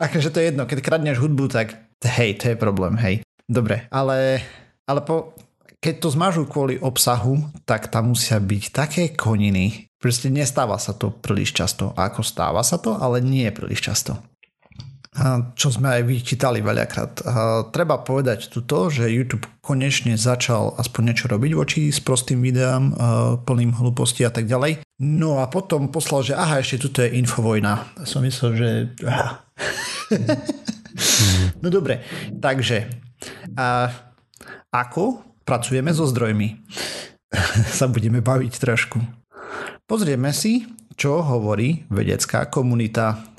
Akože 0.06 0.30
to 0.30 0.38
je 0.38 0.54
jedno, 0.54 0.70
keď 0.70 0.80
kradneš 0.86 1.18
hudbu, 1.18 1.50
tak 1.50 1.74
hej, 2.06 2.38
to 2.38 2.54
je 2.54 2.58
problém, 2.58 2.94
hej. 3.02 3.26
Dobre, 3.50 3.90
ale, 3.90 4.46
ale 4.86 5.02
po, 5.02 5.34
keď 5.82 5.94
to 5.98 6.14
zmažú 6.14 6.46
kvôli 6.46 6.78
obsahu, 6.78 7.42
tak 7.66 7.90
tam 7.90 8.14
musia 8.14 8.38
byť 8.38 8.64
také 8.70 9.04
koniny. 9.18 9.90
Proste 9.98 10.30
nestáva 10.30 10.78
sa 10.78 10.94
to 10.94 11.14
príliš 11.14 11.54
často. 11.54 11.94
A 11.98 12.10
ako 12.10 12.22
stáva 12.22 12.62
sa 12.62 12.78
to, 12.78 12.98
ale 12.98 13.22
nie 13.22 13.50
je 13.50 13.54
príliš 13.54 13.82
často 13.86 14.22
čo 15.60 15.68
sme 15.68 16.00
aj 16.00 16.08
vyčítali 16.08 16.64
veľakrát. 16.64 17.20
Treba 17.76 18.00
povedať 18.00 18.48
tu 18.48 18.64
to, 18.64 18.88
že 18.88 19.12
YouTube 19.12 19.44
konečne 19.60 20.16
začal 20.16 20.72
aspoň 20.80 21.12
niečo 21.12 21.28
robiť 21.28 21.52
voči 21.52 21.92
s 21.92 22.00
prostým 22.00 22.40
videám, 22.40 22.96
plným 23.44 23.76
hlúposti 23.76 24.24
a 24.24 24.32
tak 24.32 24.48
ďalej. 24.48 24.80
No 25.04 25.44
a 25.44 25.52
potom 25.52 25.92
poslal, 25.92 26.24
že 26.24 26.40
aha, 26.40 26.64
ešte 26.64 26.88
tuto 26.88 27.04
je 27.04 27.20
infovojna. 27.20 28.00
Som 28.08 28.24
myslel, 28.24 28.52
že... 28.56 28.70
no 31.62 31.68
dobre, 31.68 32.00
takže 32.40 32.88
a 33.60 33.92
ako 34.72 35.20
pracujeme 35.44 35.92
so 35.92 36.08
zdrojmi? 36.08 36.64
sa 37.80 37.88
budeme 37.88 38.20
baviť 38.20 38.54
trošku. 38.60 39.00
Pozrieme 39.88 40.32
si, 40.32 40.68
čo 40.96 41.24
hovorí 41.24 41.88
vedecká 41.92 42.48
komunita 42.48 43.31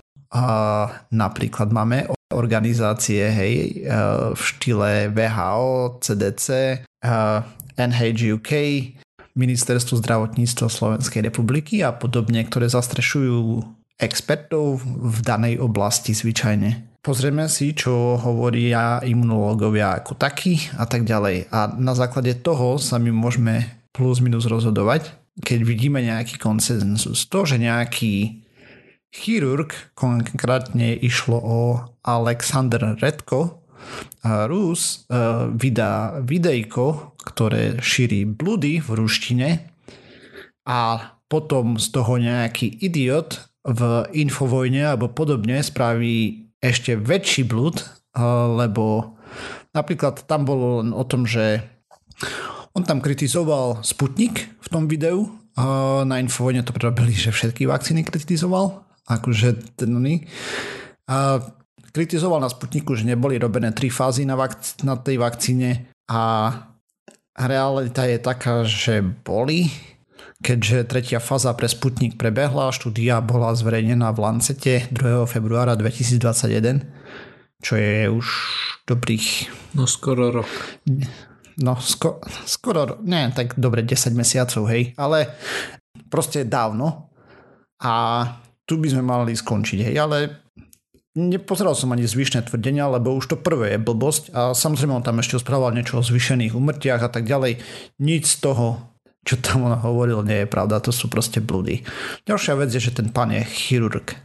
napríklad 1.13 1.69
máme 1.69 2.09
organizácie 2.33 3.29
hej, 3.29 3.55
e, 3.55 3.69
v 4.33 4.41
štýle 4.41 5.13
VHO, 5.13 6.01
CDC, 6.01 6.47
e, 6.49 6.77
NHG 7.77 8.41
UK, 8.41 8.53
Ministerstvo 9.33 9.97
zdravotníctva 10.01 10.69
Slovenskej 10.69 11.25
republiky 11.25 11.81
a 11.81 11.93
podobne, 11.93 12.45
ktoré 12.45 12.69
zastrešujú 12.69 13.65
expertov 13.97 14.85
v 14.85 15.19
danej 15.25 15.57
oblasti 15.61 16.13
zvyčajne. 16.13 17.01
Pozrieme 17.01 17.49
si, 17.49 17.73
čo 17.75 18.21
hovoria 18.21 19.01
imunológovia 19.03 19.99
ako 19.99 20.21
takí 20.21 20.71
a 20.77 20.85
tak 20.85 21.09
ďalej. 21.09 21.51
A 21.51 21.73
na 21.75 21.97
základe 21.97 22.37
toho 22.45 22.77
sa 22.79 23.01
my 23.01 23.11
môžeme 23.11 23.67
plus 23.91 24.21
minus 24.23 24.47
rozhodovať, 24.47 25.11
keď 25.41 25.61
vidíme 25.65 25.99
nejaký 26.05 26.37
konsenzus. 26.37 27.25
To, 27.33 27.49
že 27.49 27.57
nejaký 27.57 28.42
chirurg, 29.13 29.71
konkrétne 29.93 30.97
išlo 30.97 31.39
o 31.39 31.61
Alexander 32.03 32.97
Redko, 32.97 33.63
Rus 34.23 35.05
e, 35.11 35.19
vydá 35.59 36.23
videjko, 36.23 37.19
ktoré 37.19 37.83
šíri 37.83 38.23
bludy 38.25 38.79
v 38.79 38.89
ruštine 38.95 39.49
a 40.63 40.79
potom 41.27 41.77
z 41.83 41.87
toho 41.91 42.15
nejaký 42.23 42.71
idiot 42.79 43.43
v 43.67 44.07
infovojne 44.15 44.95
alebo 44.95 45.11
podobne 45.11 45.59
spraví 45.59 46.47
ešte 46.63 46.95
väčší 46.95 47.43
blud, 47.43 47.83
e, 47.83 47.87
lebo 48.63 49.19
napríklad 49.75 50.23
tam 50.31 50.47
bolo 50.47 50.87
o 50.95 51.05
tom, 51.05 51.27
že 51.27 51.67
on 52.73 52.87
tam 52.87 53.03
kritizoval 53.03 53.83
Sputnik 53.83 54.47
v 54.63 54.69
tom 54.71 54.87
videu, 54.87 55.29
na 56.09 56.17
Infovojne 56.17 56.65
to 56.65 56.73
prerobili, 56.73 57.13
že 57.13 57.29
všetky 57.29 57.69
vakcíny 57.69 58.09
kritizoval 58.09 58.89
akože 59.07 59.79
ten 59.79 59.91
a 61.11 61.43
kritizoval 61.93 62.41
na 62.41 62.49
Sputniku, 62.49 62.97
že 62.97 63.05
neboli 63.05 63.37
robené 63.37 63.75
tri 63.75 63.93
fázy 63.93 64.25
na, 64.25 64.39
vakc- 64.39 64.81
na 64.87 64.97
tej 64.97 65.21
vakcíne 65.21 65.93
a 66.09 66.53
realita 67.37 68.09
je 68.09 68.19
taká, 68.23 68.65
že 68.65 69.03
boli, 69.03 69.69
keďže 70.41 70.89
tretia 70.89 71.21
fáza 71.21 71.53
pre 71.53 71.69
Sputnik 71.69 72.17
prebehla, 72.17 72.73
štúdia 72.73 73.21
bola 73.21 73.53
zverejnená 73.53 74.09
v 74.15 74.19
Lancete 74.25 74.89
2. 74.95 75.29
februára 75.29 75.77
2021, 75.77 76.87
čo 77.61 77.75
je 77.77 78.09
už 78.09 78.27
dobrých... 78.89 79.53
No 79.77 79.85
skoro 79.85 80.33
rok. 80.33 80.51
No 81.61 81.77
sko- 81.77 82.25
skoro, 82.49 83.05
nie, 83.05 83.29
tak 83.37 83.61
dobre 83.61 83.85
10 83.85 84.17
mesiacov, 84.17 84.65
hej, 84.73 84.97
ale 84.97 85.37
proste 86.09 86.49
dávno 86.49 87.13
a 87.85 88.25
tu 88.73 88.81
by 88.81 88.89
sme 88.89 89.05
mali 89.05 89.37
skončiť, 89.37 89.93
hej, 89.93 89.97
ale 90.01 90.41
nepozeral 91.13 91.77
som 91.77 91.93
ani 91.93 92.09
zvyšné 92.09 92.49
tvrdenia, 92.49 92.89
lebo 92.89 93.13
už 93.13 93.29
to 93.29 93.37
prvé 93.37 93.77
je 93.77 93.85
blbosť 93.85 94.33
a 94.33 94.57
samozrejme 94.57 94.97
on 94.97 95.05
tam 95.05 95.21
ešte 95.21 95.37
správal 95.37 95.77
niečo 95.77 96.01
o 96.01 96.07
zvyšených 96.09 96.57
umrtiach 96.57 97.05
a 97.05 97.13
tak 97.13 97.29
ďalej. 97.29 97.61
Nic 98.01 98.25
z 98.25 98.41
toho, 98.41 98.97
čo 99.29 99.37
tam 99.37 99.69
on 99.69 99.77
hovoril, 99.77 100.25
nie 100.25 100.43
je 100.43 100.49
pravda, 100.49 100.81
to 100.81 100.89
sú 100.89 101.13
proste 101.13 101.45
blúdy. 101.45 101.85
Ďalšia 102.25 102.57
vec 102.57 102.73
je, 102.73 102.81
že 102.81 102.97
ten 102.97 103.13
pán 103.13 103.29
je 103.29 103.45
chirurg. 103.45 104.17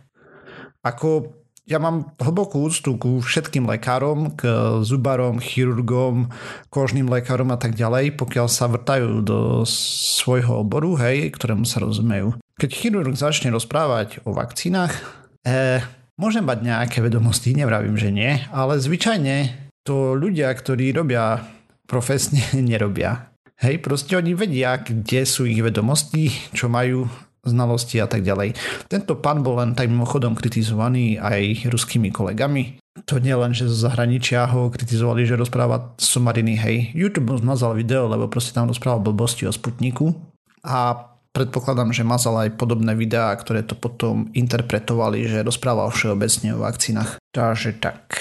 Ako 0.80 1.37
ja 1.67 1.83
mám 1.83 2.15
hlbokú 2.15 2.71
úctu 2.71 2.95
ku 2.95 3.19
všetkým 3.19 3.67
lekárom, 3.67 4.31
k 4.39 4.47
zubarom, 4.88 5.43
chirurgom, 5.43 6.31
kožným 6.71 7.12
lekárom 7.12 7.51
a 7.51 7.59
tak 7.59 7.75
ďalej, 7.75 8.15
pokiaľ 8.15 8.47
sa 8.47 8.71
vrtajú 8.71 9.19
do 9.19 9.67
svojho 9.67 10.63
oboru, 10.63 10.95
hej, 10.95 11.27
ktorému 11.36 11.67
sa 11.67 11.83
rozumejú. 11.83 12.39
Keď 12.55 12.71
chirurg 12.71 13.13
začne 13.19 13.51
rozprávať 13.51 14.24
o 14.24 14.31
vakcínach, 14.31 14.95
eh, 15.43 15.83
môžem 16.15 16.47
mať 16.47 16.63
nejaké 16.63 16.97
vedomosti, 17.03 17.51
nevravím, 17.51 18.00
že 18.00 18.15
nie, 18.15 18.39
ale 18.55 18.79
zvyčajne 18.79 19.67
to 19.83 20.15
ľudia, 20.15 20.47
ktorí 20.55 20.95
robia 20.95 21.43
profesne, 21.83 22.39
nerobia. 22.63 23.27
Hej, 23.59 23.83
proste 23.83 24.15
oni 24.15 24.38
vedia, 24.38 24.79
kde 24.79 25.27
sú 25.27 25.43
ich 25.43 25.59
vedomosti, 25.59 26.31
čo 26.55 26.71
majú 26.71 27.09
znalosti 27.48 27.98
a 28.04 28.08
tak 28.08 28.24
ďalej. 28.27 28.54
Tento 28.92 29.18
pán 29.18 29.42
bol 29.42 29.63
len 29.63 29.74
tak 29.74 29.88
mimochodom 29.88 30.36
kritizovaný 30.36 31.18
aj 31.18 31.72
ruskými 31.72 32.12
kolegami. 32.12 32.80
To 33.06 33.22
nie 33.22 33.34
len, 33.34 33.54
že 33.54 33.70
zo 33.70 33.77
zahraničia 33.88 34.50
ho 34.50 34.74
kritizovali, 34.74 35.24
že 35.24 35.38
rozpráva 35.38 35.94
somariny, 36.01 36.58
hej. 36.58 36.77
YouTube 36.98 37.38
zmazal 37.38 37.77
video, 37.77 38.10
lebo 38.10 38.25
proste 38.25 38.58
tam 38.58 38.68
rozprával 38.68 39.06
blbosti 39.06 39.46
o 39.46 39.54
Sputniku 39.54 40.18
a 40.66 41.08
predpokladám, 41.30 41.94
že 41.94 42.01
mazal 42.01 42.34
aj 42.42 42.58
podobné 42.58 42.98
videá, 42.98 43.30
ktoré 43.38 43.62
to 43.62 43.77
potom 43.77 44.34
interpretovali, 44.34 45.30
že 45.30 45.46
rozprával 45.46 45.94
všeobecne 45.94 46.58
o 46.58 46.66
vakcínach. 46.66 47.22
Takže 47.30 47.77
tak. 47.77 48.18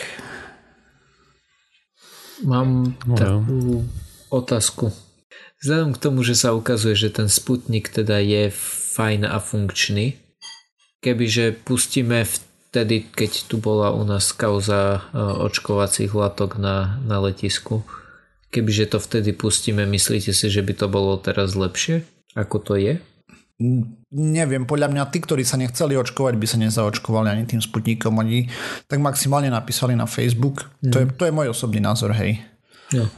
Mám 2.45 3.00
no, 3.09 3.16
takú 3.16 3.80
otázku. 4.28 5.05
Vzhľadom 5.64 5.96
k 5.96 6.02
tomu, 6.02 6.20
že 6.20 6.36
sa 6.36 6.52
ukazuje, 6.52 6.94
že 6.96 7.10
ten 7.12 7.32
Sputnik 7.32 7.88
teda 7.88 8.20
je 8.20 8.52
fajn 8.96 9.25
a 9.25 9.40
funkčný, 9.40 10.16
kebyže 11.00 11.64
pustíme 11.64 12.25
vtedy, 12.25 13.08
keď 13.08 13.48
tu 13.48 13.56
bola 13.56 13.92
u 13.92 14.04
nás 14.04 14.36
kauza 14.36 15.00
e, 15.00 15.20
očkovacích 15.20 16.12
látok 16.12 16.60
na, 16.60 17.00
na 17.04 17.16
letisku, 17.22 17.86
kebyže 18.52 18.96
to 18.96 18.98
vtedy 19.00 19.32
pustíme, 19.32 19.84
myslíte 19.84 20.32
si, 20.32 20.46
že 20.48 20.60
by 20.64 20.72
to 20.76 20.86
bolo 20.88 21.16
teraz 21.20 21.56
lepšie? 21.56 22.04
Ako 22.36 22.60
to 22.60 22.76
je? 22.76 23.00
Neviem, 24.12 24.68
podľa 24.68 24.92
mňa 24.92 25.08
tí, 25.08 25.25
ktorí 25.25 25.40
sa 25.40 25.56
nechceli 25.56 25.96
očkovať, 25.96 26.36
by 26.36 26.46
sa 26.48 26.60
nezaočkovali 26.60 27.32
ani 27.32 27.44
tým 27.48 27.64
sputníkom. 27.64 28.12
Oni 28.20 28.52
tak 28.84 29.00
maximálne 29.00 29.48
napísali 29.48 29.96
na 29.96 30.04
Facebook. 30.04 30.68
Mm. 30.84 30.92
To, 30.92 30.96
je, 31.00 31.06
to 31.16 31.22
je 31.25 31.32
môj 31.32 31.48
osobný 31.56 31.80
názor, 31.80 32.12
hej. 32.12 32.44
No. 32.92 33.08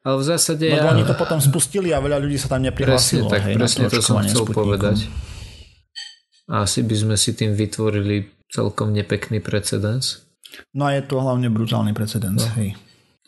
Ale 0.00 0.16
v 0.16 0.24
zásade... 0.24 0.64
Lebo 0.64 0.88
ja... 0.88 0.94
oni 0.96 1.04
to 1.04 1.14
potom 1.14 1.38
spustili 1.38 1.92
a 1.92 2.00
veľa 2.00 2.18
ľudí 2.20 2.40
sa 2.40 2.48
tam 2.48 2.64
neprihlásilo. 2.64 3.28
Presne, 3.28 3.34
tak, 3.36 3.42
hej, 3.46 3.54
presne 3.56 3.84
to, 3.92 4.00
som 4.00 4.20
chcel 4.24 4.44
povedať. 4.48 4.96
A 6.50 6.64
asi 6.64 6.82
by 6.82 6.94
sme 6.96 7.14
si 7.20 7.36
tým 7.36 7.52
vytvorili 7.52 8.26
celkom 8.50 8.90
nepekný 8.90 9.38
precedens. 9.44 10.24
No 10.74 10.88
a 10.88 10.96
je 10.98 11.02
to 11.06 11.22
hlavne 11.22 11.46
brutálny 11.52 11.94
precedens, 11.94 12.42
no. 12.42 12.54
hej. 12.58 12.74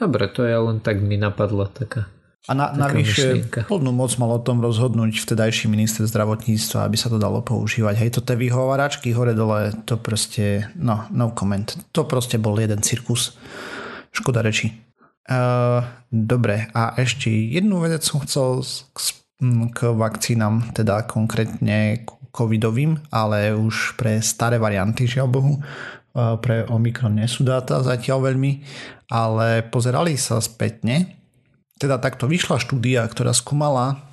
Dobre, 0.00 0.26
to 0.32 0.42
je 0.42 0.56
len 0.56 0.82
tak 0.82 0.98
mi 0.98 1.14
napadla 1.14 1.70
taká 1.70 2.10
a 2.50 2.58
na, 2.58 2.74
navyše 2.74 3.46
plnú 3.70 3.94
moc 3.94 4.10
mal 4.18 4.34
o 4.34 4.42
tom 4.42 4.58
rozhodnúť 4.58 5.14
vtedajší 5.14 5.70
minister 5.70 6.02
zdravotníctva, 6.10 6.90
aby 6.90 6.98
sa 6.98 7.06
to 7.06 7.14
dalo 7.14 7.38
používať. 7.38 8.02
Hej, 8.02 8.18
to 8.18 8.20
tie 8.26 8.34
vyhovaračky 8.34 9.14
hore 9.14 9.30
dole, 9.30 9.70
to 9.86 9.94
proste, 9.94 10.66
no, 10.74 11.06
no 11.14 11.30
comment. 11.38 11.70
To 11.94 12.02
proste 12.02 12.42
bol 12.42 12.58
jeden 12.58 12.82
cirkus. 12.82 13.38
Škoda 14.10 14.42
reči. 14.42 14.74
Uh, 15.22 15.86
dobre, 16.10 16.66
a 16.74 16.98
ešte 16.98 17.30
jednu 17.30 17.78
vec 17.78 18.02
som 18.02 18.18
chcel 18.26 18.66
k, 18.90 18.98
k 19.70 19.78
vakcínam, 19.94 20.74
teda 20.74 21.06
konkrétne 21.06 22.02
covidovým, 22.34 22.98
ale 23.14 23.54
už 23.54 23.94
pre 23.94 24.18
staré 24.18 24.58
varianty, 24.58 25.06
žiaľ 25.06 25.28
Bohu. 25.30 25.54
Uh, 26.12 26.36
pre 26.42 26.66
Omikron 26.66 27.16
nie 27.16 27.28
sú 27.30 27.46
dáta 27.46 27.80
zatiaľ 27.86 28.34
veľmi, 28.34 28.66
ale 29.14 29.62
pozerali 29.62 30.18
sa 30.18 30.42
spätne 30.42 31.22
teda 31.82 31.98
takto 31.98 32.30
vyšla 32.30 32.62
štúdia, 32.62 33.02
ktorá 33.10 33.34
skúmala 33.34 34.06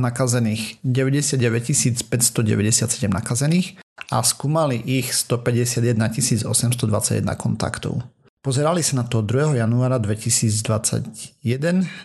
nakazených 0.00 0.80
99 0.80 2.08
597 2.08 3.12
nakazených 3.12 3.76
a 4.08 4.24
skúmali 4.24 4.80
ich 4.80 5.12
151 5.12 6.44
821 6.48 7.28
kontaktov. 7.36 8.00
Pozerali 8.42 8.82
sa 8.82 8.98
na 8.98 9.06
to 9.06 9.22
od 9.22 9.30
2. 9.30 9.54
januára 9.54 10.02
2021 10.02 11.46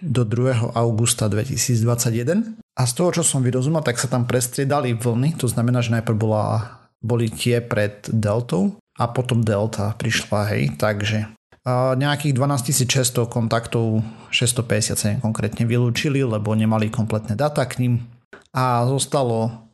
do 0.06 0.22
2. 0.22 0.70
augusta 0.77 1.25
2021 1.25 2.62
a 2.77 2.86
z 2.86 2.91
toho, 2.94 3.10
čo 3.10 3.25
som 3.25 3.41
vyrozumel, 3.41 3.82
tak 3.82 3.98
sa 3.98 4.06
tam 4.06 4.29
prestriedali 4.29 4.94
vlny, 4.94 5.41
to 5.41 5.50
znamená, 5.50 5.82
že 5.82 5.98
najprv 5.98 6.13
bola, 6.13 6.77
boli 7.01 7.34
tie 7.34 7.58
pred 7.58 8.06
deltou 8.13 8.77
a 9.01 9.10
potom 9.10 9.41
delta 9.41 9.98
prišla, 9.98 10.53
hej, 10.53 10.77
takže 10.77 11.25
nejakých 11.98 12.38
12 12.38 12.86
600 12.86 13.25
kontaktov, 13.25 14.06
657 14.29 15.17
konkrétne 15.25 15.65
vylúčili, 15.65 16.22
lebo 16.22 16.53
nemali 16.53 16.94
kompletné 16.94 17.34
data 17.34 17.65
k 17.65 17.82
ním 17.82 17.94
a 18.53 18.86
zostalo 18.86 19.66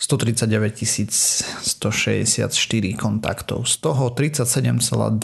139 0.00 1.12
164 1.60 2.48
kontaktov. 2.96 3.68
Z 3.68 3.84
toho 3.84 4.16
37,2% 4.16 5.20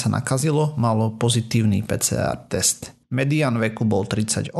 sa 0.00 0.08
nakazilo, 0.08 0.72
malo 0.80 1.12
pozitívny 1.20 1.84
PCR 1.84 2.48
test. 2.48 2.96
Median 3.12 3.60
veku 3.60 3.84
bol 3.84 4.08
38, 4.08 4.56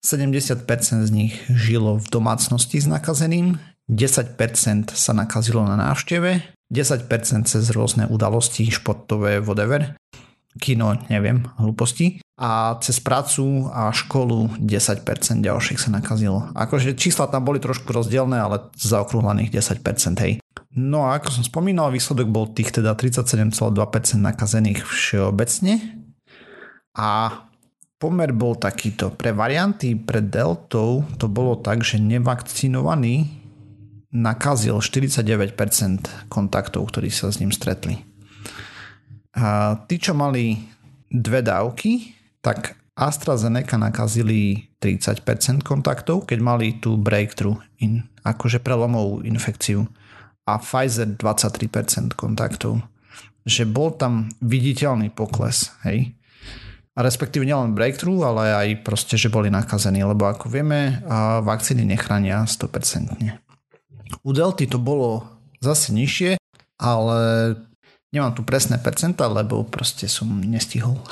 70% 0.00 1.06
z 1.06 1.10
nich 1.12 1.36
žilo 1.52 2.00
v 2.00 2.06
domácnosti 2.08 2.80
s 2.80 2.88
nakazeným, 2.88 3.60
10% 3.92 4.96
sa 4.96 5.12
nakazilo 5.12 5.60
na 5.68 5.76
návšteve 5.76 6.56
10% 6.70 7.50
cez 7.50 7.64
rôzne 7.74 8.06
udalosti, 8.06 8.70
športové, 8.70 9.42
whatever, 9.42 9.98
kino, 10.58 10.98
neviem, 11.06 11.46
hlúposti. 11.60 12.18
A 12.40 12.80
cez 12.80 12.98
prácu 12.98 13.68
a 13.68 13.92
školu 13.92 14.56
10% 14.58 15.04
ďalších 15.44 15.78
sa 15.78 15.92
nakazilo. 15.92 16.48
Akože 16.56 16.96
čísla 16.96 17.28
tam 17.28 17.44
boli 17.44 17.60
trošku 17.60 17.92
rozdielne, 17.92 18.40
ale 18.40 18.72
zaokrúhlených 18.74 19.52
10%, 19.52 20.24
hej. 20.24 20.40
No 20.72 21.04
a 21.04 21.18
ako 21.20 21.28
som 21.34 21.44
spomínal, 21.44 21.92
výsledok 21.92 22.30
bol 22.32 22.48
tých 22.50 22.72
teda 22.72 22.96
37,2% 22.96 23.52
nakazených 24.16 24.80
všeobecne. 24.86 26.00
A 26.96 27.44
pomer 28.00 28.32
bol 28.32 28.56
takýto. 28.56 29.12
Pre 29.12 29.30
varianty 29.36 29.92
pred 29.98 30.32
deltou 30.32 31.04
to 31.20 31.26
bolo 31.28 31.60
tak, 31.60 31.84
že 31.84 32.00
nevakcinovaní 32.00 33.42
nakazil 34.10 34.82
49% 34.82 35.54
kontaktov, 36.26 36.88
ktorí 36.90 37.12
sa 37.12 37.30
s 37.30 37.38
ním 37.38 37.54
stretli. 37.54 38.09
A 39.40 39.80
tí, 39.88 39.96
čo 39.96 40.12
mali 40.12 40.60
dve 41.08 41.40
dávky, 41.40 42.12
tak 42.44 42.76
AstraZeneca 42.92 43.80
nakazili 43.80 44.68
30% 44.76 45.64
kontaktov, 45.64 46.28
keď 46.28 46.38
mali 46.44 46.76
tú 46.76 47.00
breakthrough, 47.00 47.56
in, 47.80 48.04
akože 48.20 48.60
prelomovú 48.60 49.24
infekciu 49.24 49.88
a 50.44 50.60
Pfizer 50.60 51.16
23% 51.16 52.12
kontaktov. 52.12 52.84
Že 53.48 53.64
bol 53.72 53.96
tam 53.96 54.28
viditeľný 54.44 55.08
pokles, 55.16 55.72
hej. 55.88 56.12
A 56.92 57.00
respektíve 57.00 57.48
nielen 57.48 57.72
breakthrough, 57.72 58.20
ale 58.20 58.52
aj 58.52 58.68
proste, 58.84 59.16
že 59.16 59.32
boli 59.32 59.48
nakazení, 59.48 60.04
lebo 60.04 60.28
ako 60.28 60.52
vieme, 60.52 61.00
vakcíny 61.40 61.88
nechránia 61.88 62.44
100%. 62.44 63.16
U 64.20 64.30
Delty 64.36 64.68
to 64.68 64.76
bolo 64.76 65.24
zase 65.64 65.96
nižšie, 65.96 66.36
ale 66.76 67.18
nemám 68.10 68.34
tu 68.34 68.42
presné 68.42 68.78
percenta, 68.78 69.28
lebo 69.30 69.64
proste 69.66 70.08
som 70.10 70.40
nestihol. 70.42 70.98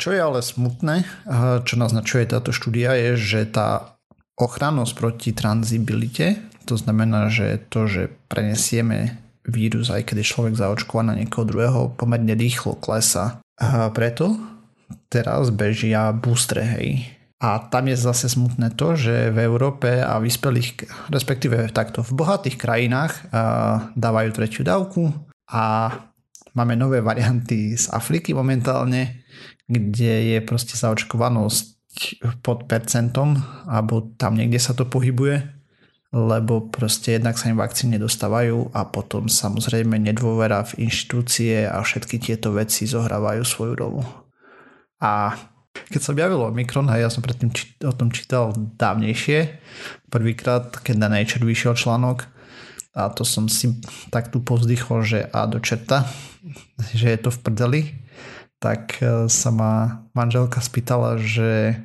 čo 0.00 0.08
je 0.14 0.20
ale 0.20 0.40
smutné, 0.40 1.04
čo 1.66 1.74
naznačuje 1.76 2.26
táto 2.30 2.52
štúdia, 2.54 2.94
je, 2.96 3.16
že 3.18 3.46
tá 3.50 3.98
ochrannosť 4.38 4.94
proti 4.94 5.34
transibilite, 5.34 6.38
to 6.64 6.78
znamená, 6.78 7.28
že 7.32 7.58
to, 7.72 7.88
že 7.90 8.08
prenesieme 8.30 9.18
vírus, 9.48 9.88
aj 9.88 10.12
keď 10.12 10.16
je 10.22 10.30
človek 10.30 10.54
zaočkovaný 10.54 11.06
na 11.08 11.18
niekoho 11.24 11.48
druhého, 11.48 11.96
pomerne 11.96 12.36
rýchlo 12.36 12.76
klesa. 12.76 13.40
A 13.58 13.88
preto 13.90 14.36
teraz 15.08 15.48
bežia 15.48 16.12
boostre, 16.12 16.62
hej. 16.62 17.17
A 17.38 17.70
tam 17.70 17.86
je 17.86 17.94
zase 17.94 18.26
smutné 18.26 18.74
to, 18.74 18.98
že 18.98 19.30
v 19.30 19.46
Európe 19.46 20.02
a 20.02 20.18
vyspelých, 20.18 20.90
respektíve 21.06 21.70
takto 21.70 22.02
v 22.02 22.18
bohatých 22.18 22.58
krajinách 22.58 23.30
dávajú 23.94 24.30
tretiu 24.34 24.66
dávku 24.66 25.14
a 25.46 25.94
máme 26.58 26.74
nové 26.74 26.98
varianty 26.98 27.78
z 27.78 27.86
Afriky 27.94 28.34
momentálne, 28.34 29.22
kde 29.70 30.34
je 30.34 30.38
proste 30.42 30.74
zaočkovanosť 30.74 31.78
pod 32.42 32.66
percentom, 32.66 33.38
alebo 33.70 34.10
tam 34.18 34.34
niekde 34.34 34.58
sa 34.58 34.74
to 34.74 34.90
pohybuje, 34.90 35.38
lebo 36.10 36.66
proste 36.74 37.22
jednak 37.22 37.38
sa 37.38 37.54
im 37.54 37.60
vakcíny 37.60 38.02
nedostávajú 38.02 38.74
a 38.74 38.82
potom 38.90 39.30
samozrejme 39.30 39.94
nedôvera 39.94 40.66
v 40.66 40.90
inštitúcie 40.90 41.70
a 41.70 41.78
všetky 41.86 42.18
tieto 42.18 42.50
veci 42.50 42.88
zohrávajú 42.88 43.42
svoju 43.46 43.74
rolu. 43.78 44.02
A 44.98 45.38
keď 45.72 46.00
sa 46.00 46.12
objavilo 46.12 46.48
Omikron, 46.48 46.88
a 46.92 47.00
ja 47.00 47.08
som 47.08 47.24
predtým 47.24 47.52
či, 47.52 47.72
o 47.84 47.92
tom 47.92 48.12
čítal 48.12 48.52
dávnejšie, 48.56 49.60
prvýkrát, 50.12 50.74
keď 50.84 50.96
na 51.00 51.08
Nature 51.08 51.44
vyšiel 51.44 51.76
článok, 51.76 52.28
a 52.98 53.12
to 53.14 53.22
som 53.22 53.46
si 53.46 53.78
tak 54.10 54.34
tu 54.34 54.42
povzdychol, 54.42 55.06
že 55.06 55.18
a 55.30 55.46
do 55.46 55.62
čerta, 55.62 56.08
že 56.90 57.14
je 57.14 57.18
to 57.20 57.30
v 57.30 57.38
prdeli, 57.46 57.82
tak 58.58 58.98
e, 58.98 59.30
sa 59.30 59.50
ma 59.54 60.02
manželka 60.18 60.58
spýtala, 60.58 61.14
že 61.20 61.78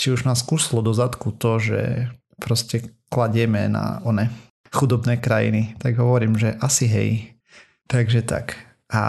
či 0.00 0.14
už 0.14 0.24
nás 0.24 0.40
kuslo 0.40 0.80
do 0.80 0.96
zadku 0.96 1.36
to, 1.36 1.60
že 1.60 2.08
proste 2.40 2.96
kladieme 3.12 3.68
na 3.68 4.00
one 4.06 4.32
chudobné 4.72 5.20
krajiny. 5.20 5.76
Tak 5.76 6.00
hovorím, 6.00 6.38
že 6.38 6.56
asi 6.62 6.88
hej. 6.88 7.10
Takže 7.88 8.24
tak. 8.24 8.56
A, 8.88 9.04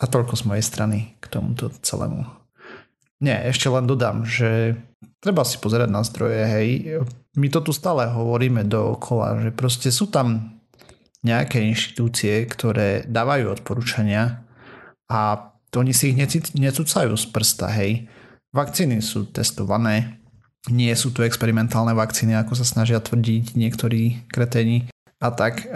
a 0.00 0.04
toľko 0.08 0.32
z 0.38 0.42
mojej 0.48 0.64
strany 0.64 0.98
k 1.20 1.26
tomuto 1.28 1.68
celému. 1.82 2.37
Nie, 3.18 3.50
ešte 3.50 3.66
len 3.66 3.86
dodám, 3.86 4.22
že 4.22 4.78
treba 5.18 5.42
si 5.42 5.58
pozerať 5.58 5.90
na 5.90 6.06
zdroje, 6.06 6.42
hej. 6.46 6.68
My 7.34 7.50
to 7.50 7.62
tu 7.62 7.74
stále 7.74 8.06
hovoríme 8.06 8.62
dookola, 8.66 9.42
že 9.42 9.50
proste 9.50 9.90
sú 9.90 10.06
tam 10.06 10.58
nejaké 11.26 11.58
inštitúcie, 11.66 12.46
ktoré 12.46 13.02
dávajú 13.10 13.58
odporúčania 13.58 14.46
a 15.10 15.50
oni 15.74 15.92
si 15.92 16.14
ich 16.14 16.18
necúcajú 16.54 17.12
z 17.18 17.26
prsta, 17.28 17.68
hej. 17.74 18.06
Vakcíny 18.54 19.02
sú 19.02 19.28
testované, 19.28 20.22
nie 20.70 20.92
sú 20.94 21.10
tu 21.10 21.26
experimentálne 21.26 21.92
vakcíny, 21.94 22.38
ako 22.38 22.54
sa 22.58 22.66
snažia 22.66 23.02
tvrdiť 23.02 23.58
niektorí 23.58 24.30
kreténi 24.30 24.88
a 25.18 25.28
tak. 25.34 25.64
E, 25.64 25.66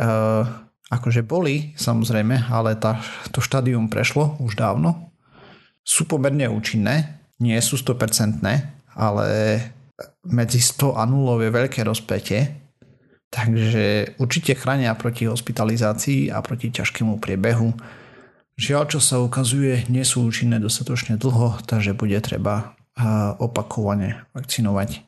akože 0.93 1.25
boli, 1.25 1.73
samozrejme, 1.77 2.49
ale 2.53 2.77
tá, 2.77 3.01
to 3.33 3.41
štádium 3.41 3.89
prešlo 3.89 4.37
už 4.41 4.57
dávno. 4.59 5.13
Sú 5.83 6.05
pomerne 6.05 6.47
účinné, 6.47 7.22
nie 7.43 7.59
sú 7.59 7.75
100%, 7.75 8.39
ale 8.95 9.29
medzi 10.23 10.63
100 10.63 10.95
a 10.95 11.03
0 11.03 11.43
je 11.43 11.51
veľké 11.51 11.83
rozpätie, 11.83 12.41
takže 13.35 14.15
určite 14.23 14.55
chránia 14.55 14.95
proti 14.95 15.27
hospitalizácii 15.27 16.31
a 16.31 16.39
proti 16.39 16.71
ťažkému 16.71 17.19
priebehu. 17.19 17.75
Žiaľ, 18.55 18.83
čo 18.95 19.01
sa 19.03 19.19
ukazuje, 19.19 19.91
nie 19.91 20.07
sú 20.07 20.23
účinné 20.23 20.63
dostatočne 20.63 21.19
dlho, 21.19 21.59
takže 21.67 21.99
bude 21.99 22.21
treba 22.23 22.79
opakovane 23.43 24.29
vakcinovať. 24.37 25.03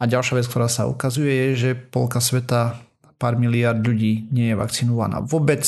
A 0.00 0.08
ďalšia 0.08 0.40
vec, 0.40 0.46
ktorá 0.48 0.70
sa 0.70 0.88
ukazuje, 0.88 1.28
je, 1.28 1.48
že 1.58 1.70
polka 1.76 2.22
sveta, 2.24 2.80
pár 3.20 3.36
miliard 3.36 3.84
ľudí 3.84 4.32
nie 4.32 4.54
je 4.54 4.56
vakcinovaná 4.56 5.20
vôbec 5.20 5.60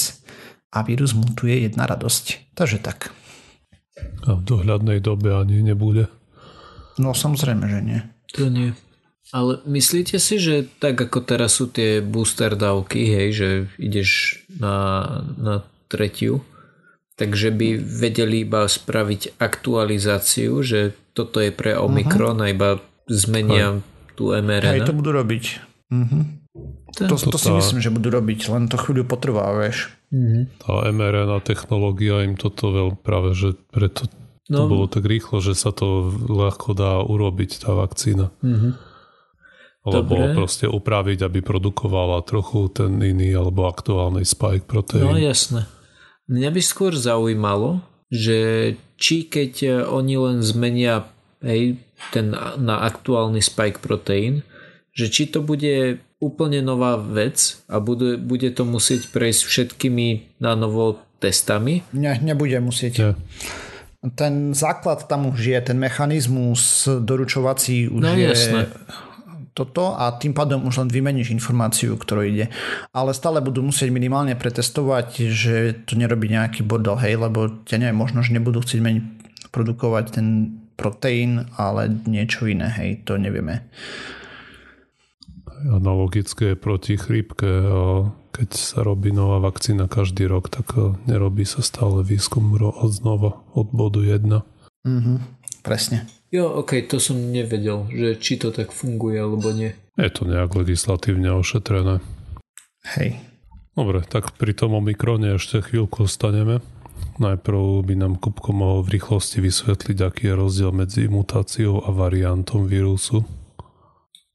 a 0.72 0.80
vírus 0.80 1.12
mutuje 1.12 1.68
jedna 1.68 1.84
radosť. 1.84 2.56
Takže 2.56 2.80
tak. 2.80 3.12
A 4.24 4.38
v 4.38 4.42
dohľadnej 4.42 4.98
dobe 5.04 5.36
ani 5.36 5.60
nebude. 5.60 6.08
No 6.96 7.12
samozrejme, 7.12 7.64
že 7.68 7.80
nie. 7.84 8.00
To 8.36 8.48
nie. 8.48 8.72
Ale 9.32 9.64
myslíte 9.64 10.20
si, 10.20 10.36
že 10.36 10.68
tak 10.76 11.00
ako 11.00 11.24
teraz 11.24 11.56
sú 11.56 11.72
tie 11.72 12.04
booster 12.04 12.52
dávky, 12.52 13.00
hej, 13.08 13.28
že 13.32 13.48
ideš 13.80 14.42
na, 14.60 14.76
na 15.40 15.64
tretiu, 15.88 16.44
takže 17.16 17.48
by 17.48 17.80
vedeli 17.80 18.44
iba 18.44 18.68
spraviť 18.68 19.40
aktualizáciu, 19.40 20.60
že 20.60 20.92
toto 21.16 21.40
je 21.40 21.48
pre 21.48 21.76
Omikron 21.76 22.40
uh-huh. 22.40 22.48
a 22.48 22.52
iba 22.52 22.70
zmenia 23.08 23.80
hej. 23.80 24.16
tú 24.20 24.36
mRNA? 24.36 24.84
Hej, 24.84 24.88
to 24.88 24.96
budú 24.96 25.16
robiť. 25.16 25.44
Uh-huh. 25.88 26.41
To, 26.92 27.08
to, 27.08 27.32
to 27.32 27.38
si 27.40 27.48
myslím, 27.48 27.80
že 27.80 27.88
budú 27.88 28.12
robiť, 28.12 28.52
len 28.52 28.68
to 28.68 28.76
chvíľu 28.76 29.08
potrvá, 29.08 29.48
vieš. 29.56 29.88
Tá 30.60 30.92
mRNA 30.92 31.40
technológia 31.40 32.20
im 32.20 32.36
toto 32.36 32.68
veľmi 32.68 33.00
práve, 33.00 33.32
že 33.32 33.56
preto 33.72 34.12
no. 34.52 34.56
to 34.60 34.64
bolo 34.68 34.84
tak 34.92 35.08
rýchlo, 35.08 35.40
že 35.40 35.56
sa 35.56 35.72
to 35.72 36.12
ľahko 36.28 36.76
dá 36.76 37.00
urobiť, 37.00 37.64
tá 37.64 37.72
vakcína. 37.72 38.28
Uh-huh. 38.44 38.76
Lebo 39.82 40.14
Dobre. 40.14 40.36
proste 40.36 40.68
upraviť, 40.68 41.26
aby 41.26 41.40
produkovala 41.40 42.22
trochu 42.28 42.70
ten 42.70 43.00
iný 43.02 43.34
alebo 43.34 43.66
aktuálny 43.66 44.22
spike 44.22 44.68
proteín. 44.68 45.08
No 45.08 45.18
jasné. 45.18 45.66
Mňa 46.30 46.50
by 46.54 46.62
skôr 46.62 46.92
zaujímalo, 46.94 47.82
že 48.12 48.38
či 49.00 49.26
keď 49.26 49.52
e, 49.64 49.68
oni 49.82 50.14
len 50.20 50.38
zmenia 50.44 51.08
hej, 51.42 51.82
ten 52.14 52.30
na 52.60 52.84
aktuálny 52.86 53.42
spike 53.42 53.82
proteín, 53.82 54.46
že 54.94 55.10
či 55.10 55.26
to 55.32 55.42
bude 55.42 55.98
úplne 56.22 56.62
nová 56.62 56.94
vec 56.94 57.58
a 57.66 57.82
bude, 57.82 58.14
bude 58.14 58.54
to 58.54 58.62
musieť 58.62 59.10
prejsť 59.10 59.42
všetkými 59.42 60.38
na 60.38 60.54
novo 60.54 61.02
testami? 61.18 61.82
Ne, 61.90 62.22
nebude 62.22 62.62
musieť. 62.62 62.94
Ne. 63.02 63.12
Ten 64.14 64.54
základ 64.54 65.10
tam 65.10 65.34
už 65.34 65.38
je, 65.42 65.58
ten 65.58 65.78
mechanizmus 65.78 66.86
doručovací 66.86 67.90
už 67.90 68.02
no, 68.02 68.14
je... 68.14 68.30
Jasné 68.30 68.62
toto 69.52 69.92
a 69.92 70.08
tým 70.16 70.32
pádom 70.32 70.64
už 70.64 70.80
len 70.84 70.88
vymeníš 70.88 71.28
informáciu, 71.28 72.00
ktorú 72.00 72.24
ide. 72.24 72.48
Ale 72.96 73.12
stále 73.12 73.44
budú 73.44 73.60
musieť 73.60 73.92
minimálne 73.92 74.32
pretestovať, 74.32 75.28
že 75.28 75.84
to 75.84 75.92
nerobí 75.92 76.32
nejaký 76.32 76.64
bordel, 76.64 76.96
hej, 76.96 77.20
lebo 77.20 77.60
ťa 77.68 77.84
neviem, 77.84 78.00
možno, 78.00 78.24
že 78.24 78.32
nebudú 78.32 78.64
chcieť 78.64 78.80
meniť, 78.80 79.04
produkovať 79.52 80.04
ten 80.16 80.26
proteín, 80.80 81.52
ale 81.60 81.92
niečo 82.08 82.48
iné, 82.48 82.72
hej, 82.72 83.04
to 83.04 83.20
nevieme. 83.20 83.68
Analogické 85.62 86.58
proti 86.58 86.98
chrípke, 86.98 87.46
keď 88.34 88.48
sa 88.56 88.82
robí 88.82 89.14
nová 89.14 89.38
vakcína 89.38 89.86
každý 89.86 90.26
rok, 90.26 90.50
tak 90.50 90.74
nerobí 91.06 91.46
sa 91.46 91.62
stále 91.62 92.02
výskum 92.02 92.56
od 92.58 92.90
znova, 92.90 93.38
od 93.54 93.70
bodu 93.70 94.02
1. 94.02 94.42
Mhm, 94.82 95.14
presne. 95.62 96.10
Jo, 96.32 96.48
ok, 96.64 96.88
to 96.88 96.96
som 96.96 97.14
nevedel, 97.14 97.86
že 97.92 98.16
či 98.16 98.40
to 98.40 98.50
tak 98.50 98.72
funguje 98.72 99.20
alebo 99.20 99.52
nie. 99.52 99.76
Je 100.00 100.08
to 100.08 100.24
nejak 100.24 100.56
legislatívne 100.56 101.28
ošetrené. 101.36 102.00
Hej. 102.96 103.20
Dobre, 103.76 104.00
tak 104.04 104.32
pri 104.40 104.56
tom 104.56 104.74
Omikrone 104.76 105.36
ešte 105.36 105.60
chvíľku 105.60 106.08
ostaneme. 106.08 106.64
Najprv 107.20 107.84
by 107.84 107.94
nám 108.00 108.16
Kupko 108.16 108.56
mohol 108.56 108.80
v 108.84 108.96
rýchlosti 108.96 109.44
vysvetliť, 109.44 109.98
aký 110.00 110.32
je 110.32 110.34
rozdiel 110.34 110.72
medzi 110.72 111.04
mutáciou 111.06 111.84
a 111.84 111.92
variantom 111.92 112.64
vírusu. 112.64 113.28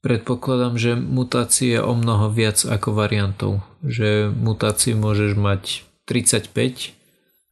Predpokladám, 0.08 0.80
že 0.80 0.96
mutácie 0.96 1.76
je 1.76 1.84
o 1.84 1.92
mnoho 1.92 2.32
viac 2.32 2.64
ako 2.64 2.96
variantov. 2.96 3.60
Že 3.84 4.32
mutácií 4.32 4.96
môžeš 4.96 5.36
mať 5.36 5.84
35, 6.08 6.96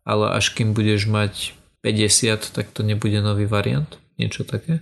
ale 0.07 0.25
až 0.31 0.55
kým 0.55 0.71
budeš 0.71 1.11
mať 1.11 1.51
50, 1.83 2.55
tak 2.55 2.71
to 2.71 2.87
nebude 2.87 3.19
nový 3.19 3.43
variant. 3.43 3.99
Niečo 4.15 4.47
také? 4.47 4.79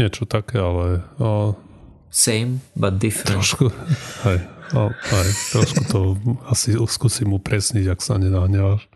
Niečo 0.00 0.24
také, 0.24 0.56
ale... 0.56 1.04
O, 1.20 1.52
Same, 2.08 2.64
but 2.72 2.96
different. 2.96 3.44
Trošku, 3.44 3.68
hej, 4.24 4.40
o, 4.72 4.88
hej, 4.88 5.28
trošku 5.52 5.84
to 5.84 6.16
asi 6.48 6.72
skúsim 6.88 7.28
upresniť, 7.36 7.92
ak 7.92 8.00
sa 8.00 8.16
nenahneváš. 8.16 8.88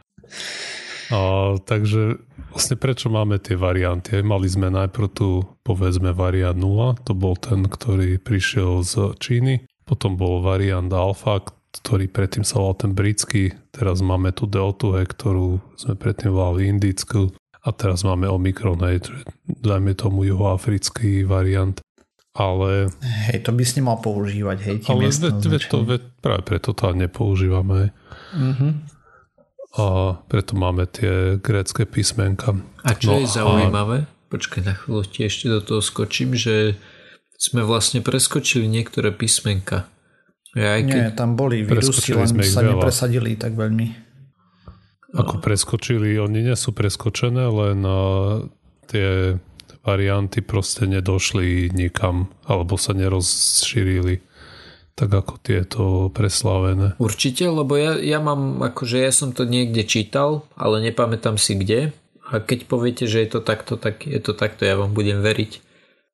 A, 1.12 1.61
takže 1.61 2.25
vlastne 2.57 2.77
prečo 2.81 3.12
máme 3.12 3.37
tie 3.37 3.53
varianty? 3.53 4.25
Mali 4.25 4.48
sme 4.48 4.72
najprv 4.72 5.09
tu 5.12 5.44
povedzme 5.61 6.16
variant 6.16 6.57
0, 6.57 7.05
to 7.05 7.12
bol 7.12 7.37
ten, 7.37 7.68
ktorý 7.68 8.16
prišiel 8.16 8.81
z 8.81 9.12
Číny, 9.20 9.68
potom 9.85 10.16
bol 10.16 10.40
variant 10.40 10.88
alfa, 10.88 11.44
ktorý 11.72 12.09
predtým 12.09 12.44
sa 12.48 12.64
volal 12.64 12.77
ten 12.81 12.92
britský, 12.96 13.53
teraz 13.72 14.01
máme 14.01 14.33
tu 14.33 14.48
deltu, 14.48 14.96
ktorú 14.96 15.61
sme 15.77 15.94
predtým 16.01 16.33
volali 16.33 16.72
indickú 16.72 17.33
a 17.62 17.68
teraz 17.70 18.03
máme 18.03 18.27
Omikron, 18.27 18.81
hej, 18.88 19.07
dajme 19.46 19.92
tomu 19.94 20.27
juhoafrický 20.27 21.29
variant. 21.29 21.79
Ale... 22.33 22.88
Hej, 23.29 23.44
to 23.44 23.53
by 23.53 23.61
si 23.61 23.85
nemal 23.85 24.01
používať, 24.01 24.59
hej, 24.64 24.77
Ale 24.88 25.12
ve, 25.12 25.29
ve, 25.53 25.59
to, 25.61 25.77
ve, 25.85 25.96
práve 26.01 26.42
preto 26.48 26.72
to 26.72 26.88
nepoužívame. 26.96 27.92
Mm-hmm. 28.33 28.72
A 29.73 30.21
preto 30.29 30.53
máme 30.53 30.85
tie 30.85 31.41
grécké 31.41 31.89
písmenka. 31.89 32.53
A 32.85 32.93
čo 32.93 33.17
no, 33.17 33.25
je 33.25 33.29
zaujímavé, 33.29 34.05
a... 34.05 34.09
počkaj 34.29 34.61
na 34.69 34.77
chvíľu 34.77 35.09
ti 35.09 35.25
ešte 35.25 35.49
do 35.49 35.65
toho 35.65 35.81
skočím, 35.81 36.37
že 36.37 36.77
sme 37.41 37.65
vlastne 37.65 38.05
preskočili 38.05 38.69
niektoré 38.69 39.17
písmenka. 39.17 39.89
Ja 40.53 40.77
aj 40.77 40.83
keď... 40.85 41.03
Nie, 41.09 41.17
tam 41.17 41.35
boli 41.41 41.65
vírusy, 41.65 42.13
len 42.13 42.29
sa 42.45 42.61
veľa. 42.61 42.77
nepresadili 42.77 43.41
tak 43.41 43.57
veľmi. 43.57 44.13
Ako 45.17 45.41
preskočili, 45.41 46.21
oni 46.21 46.45
nie 46.45 46.57
sú 46.57 46.73
preskočené, 46.77 47.45
len 47.49 47.85
tie 48.89 49.37
varianty 49.85 50.41
proste 50.45 50.89
nedošli 50.89 51.73
nikam, 51.73 52.29
alebo 52.45 52.77
sa 52.77 52.93
nerozšírili 52.93 54.21
tak 54.93 55.11
ako 55.11 55.41
tieto 55.41 55.83
preslavené. 56.13 56.95
Určite, 57.01 57.49
lebo 57.49 57.75
ja, 57.81 57.97
ja 57.97 58.21
mám, 58.21 58.61
akože 58.61 59.01
ja 59.01 59.13
som 59.13 59.33
to 59.33 59.49
niekde 59.49 59.89
čítal, 59.89 60.45
ale 60.55 60.85
nepamätám 60.85 61.41
si 61.41 61.57
kde. 61.57 61.97
A 62.33 62.41
keď 62.41 62.65
poviete, 62.65 63.05
že 63.05 63.25
je 63.25 63.29
to 63.29 63.41
takto, 63.45 63.77
tak 63.77 64.09
je 64.09 64.21
to 64.21 64.33
takto, 64.33 64.65
ja 64.65 64.77
vám 64.77 64.97
budem 64.97 65.21
veriť. 65.21 65.53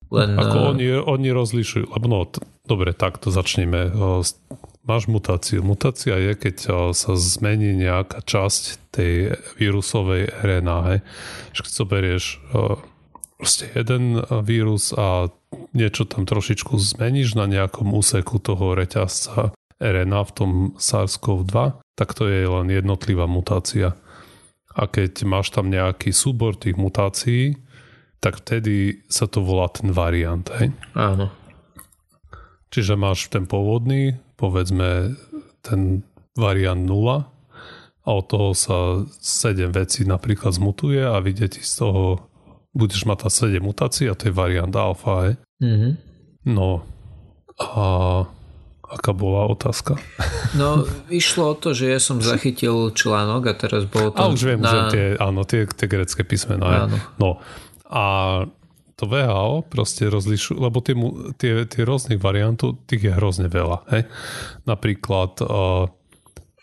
Len... 0.09 0.41
Ako 0.41 0.73
oni, 0.75 0.89
oni 1.05 1.29
rozlišujú, 1.31 1.93
lebo 1.95 2.07
no, 2.09 2.25
dobre, 2.65 2.97
takto 2.97 3.29
začneme 3.29 3.93
máš 4.89 5.05
mutáciu. 5.05 5.61
Mutácia 5.61 6.17
je, 6.17 6.33
keď 6.33 6.57
sa 6.97 7.13
zmení 7.13 7.77
nejaká 7.77 8.25
časť 8.25 8.89
tej 8.89 9.37
vírusovej 9.61 10.33
RNA. 10.33 11.05
Keď 11.53 11.65
zoberieš 11.69 12.41
proste 13.37 13.69
jeden 13.77 14.25
vírus 14.43 14.97
a 14.97 15.29
niečo 15.73 16.09
tam 16.09 16.25
trošičku 16.25 16.77
zmeníš 16.77 17.37
na 17.37 17.49
nejakom 17.49 17.93
úseku 17.93 18.41
toho 18.41 18.77
reťazca 18.77 19.53
RNA 19.79 20.21
v 20.27 20.33
tom 20.35 20.51
SARS-CoV-2, 20.75 21.55
tak 21.95 22.15
to 22.15 22.27
je 22.27 22.47
len 22.47 22.69
jednotlivá 22.71 23.31
mutácia. 23.31 23.95
A 24.75 24.87
keď 24.87 25.27
máš 25.27 25.51
tam 25.51 25.71
nejaký 25.71 26.15
súbor 26.15 26.55
tých 26.55 26.79
mutácií, 26.79 27.59
tak 28.19 28.43
vtedy 28.43 29.07
sa 29.07 29.31
to 29.31 29.43
volá 29.43 29.71
ten 29.71 29.95
variant. 29.95 30.47
Hej? 30.59 30.75
Áno. 30.95 31.31
Čiže 32.69 32.99
máš 32.99 33.31
ten 33.31 33.47
pôvodný, 33.47 34.19
povedzme 34.37 35.15
ten 35.63 36.03
variant 36.39 36.79
0 36.79 37.27
a 38.07 38.09
od 38.09 38.25
toho 38.31 38.55
sa 38.55 39.03
7 39.09 39.75
vecí 39.75 40.07
napríklad 40.07 40.55
zmutuje 40.55 41.03
a 41.03 41.19
vidieť 41.19 41.61
z 41.61 41.73
toho 41.83 42.29
budeš 42.77 43.05
mať 43.09 43.27
tá 43.27 43.29
7 43.31 43.61
mutácií 43.61 44.07
a 44.09 44.15
to 44.15 44.29
je 44.29 44.35
variant 44.35 44.73
alfa. 44.73 45.37
Mm-hmm. 45.61 45.93
No 46.49 46.85
a 47.59 47.83
aká 48.89 49.13
bola 49.13 49.49
otázka? 49.51 49.99
No 50.57 50.89
išlo 51.13 51.53
o 51.53 51.55
to, 51.61 51.77
že 51.77 51.93
ja 51.93 52.01
som 52.01 52.25
zachytil 52.25 52.89
článok 52.97 53.53
a 53.53 53.55
teraz 53.55 53.85
bolo 53.85 54.17
to... 54.17 54.17
A 54.17 54.33
už 54.33 54.49
viem, 54.49 54.65
na... 54.65 54.73
že 54.73 54.79
tie, 54.97 55.07
áno, 55.21 55.45
tie, 55.45 55.69
tie 55.69 55.85
grecké 55.85 56.25
písmená. 56.25 56.89
Áno. 56.89 56.97
No 57.21 57.37
a 57.85 58.05
to 58.97 59.05
VHO 59.05 59.69
proste 59.69 60.09
rozlišujú, 60.09 60.57
lebo 60.57 60.81
tie, 60.81 60.97
tie, 61.37 61.69
tie 61.69 61.83
rôznych 61.85 62.17
variantov, 62.17 62.81
tých 62.89 63.07
je 63.07 63.13
hrozne 63.13 63.53
veľa. 63.53 63.93
Hej? 63.93 64.09
Napríklad 64.65 65.37
uh, 65.45 65.93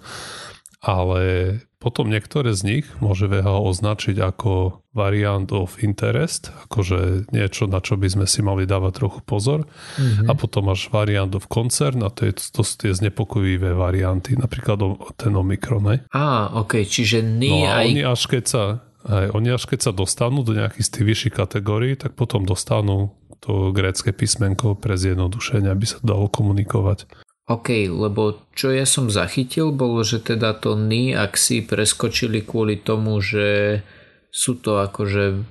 Ale 0.84 1.56
potom 1.84 2.08
niektoré 2.08 2.56
z 2.56 2.62
nich 2.64 2.86
môže 3.04 3.28
VHO 3.28 3.68
označiť 3.68 4.16
ako 4.24 4.80
variant 4.96 5.52
of 5.52 5.76
interest, 5.84 6.56
akože 6.70 7.28
niečo, 7.36 7.68
na 7.68 7.84
čo 7.84 8.00
by 8.00 8.08
sme 8.08 8.26
si 8.30 8.40
mali 8.40 8.64
dávať 8.64 9.04
trochu 9.04 9.20
pozor. 9.28 9.68
Mm-hmm. 10.00 10.30
A 10.30 10.34
potom 10.38 10.72
máš 10.72 10.88
variant 10.88 11.36
of 11.36 11.52
concern 11.52 12.00
a 12.06 12.10
to, 12.14 12.32
je, 12.32 12.40
to 12.56 12.64
sú 12.64 12.74
tie 12.80 12.96
znepokojivé 12.96 13.76
varianty, 13.76 14.40
napríklad 14.40 14.80
ten 15.20 15.36
Omikron. 15.36 16.08
Á, 16.16 16.56
ok, 16.56 16.88
čiže 16.88 17.20
nie 17.20 17.68
no 17.68 17.68
a 17.68 17.84
aj... 17.84 17.86
oni 17.92 18.02
až 18.08 18.22
keď 18.32 18.44
sa 18.48 18.64
aj, 19.04 19.36
oni 19.36 19.52
až 19.52 19.68
keď 19.68 19.80
sa 19.84 19.92
dostanú 19.92 20.48
do 20.48 20.56
nejakých 20.56 20.86
z 20.88 20.92
tých 20.96 21.06
vyšších 21.12 21.36
kategórií, 21.36 22.00
tak 22.00 22.16
potom 22.16 22.48
dostanú 22.48 23.12
to 23.44 23.76
grécke 23.76 24.16
písmenko 24.16 24.80
pre 24.80 24.96
zjednodušenie, 24.96 25.68
aby 25.68 25.84
sa 25.84 26.00
dalo 26.00 26.32
komunikovať. 26.32 27.04
OK, 27.44 27.92
lebo 27.92 28.40
čo 28.56 28.72
ja 28.72 28.88
som 28.88 29.12
zachytil, 29.12 29.76
bolo, 29.76 30.00
že 30.08 30.24
teda 30.24 30.56
to 30.56 30.80
Ni 30.80 31.12
a 31.12 31.28
Xi 31.28 31.60
preskočili 31.60 32.40
kvôli 32.40 32.80
tomu, 32.80 33.20
že 33.20 33.84
sú 34.32 34.56
to 34.56 34.80
akože 34.80 35.44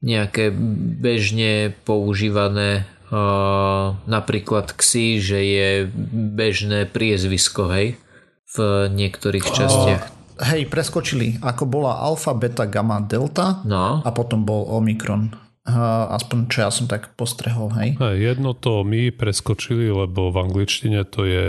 nejaké 0.00 0.54
bežne 1.02 1.74
používané 1.82 2.86
uh, 3.10 3.98
napríklad 4.06 4.70
Xi, 4.78 5.18
že 5.18 5.38
je 5.42 5.70
bežné 6.38 6.86
priezvisko, 6.86 7.66
hej, 7.74 7.98
v 8.54 8.56
niektorých 8.86 9.44
častiach. 9.50 10.04
Uh, 10.06 10.54
hej, 10.54 10.70
preskočili, 10.70 11.42
ako 11.42 11.66
bola 11.66 11.98
alfa, 11.98 12.30
beta, 12.30 12.64
gamma, 12.70 13.02
delta 13.02 13.58
no. 13.66 14.06
a 14.06 14.08
potom 14.14 14.46
bol 14.46 14.70
omikron. 14.70 15.34
Aspoň 15.68 16.48
čo 16.48 16.58
ja 16.64 16.70
som 16.72 16.88
tak 16.88 17.12
postrehol, 17.20 17.68
hej. 17.76 18.00
Hey, 18.00 18.16
jedno 18.16 18.56
to 18.56 18.80
my 18.80 19.12
preskočili, 19.12 19.92
lebo 19.92 20.32
v 20.32 20.36
angličtine 20.40 21.04
to 21.04 21.28
je 21.28 21.46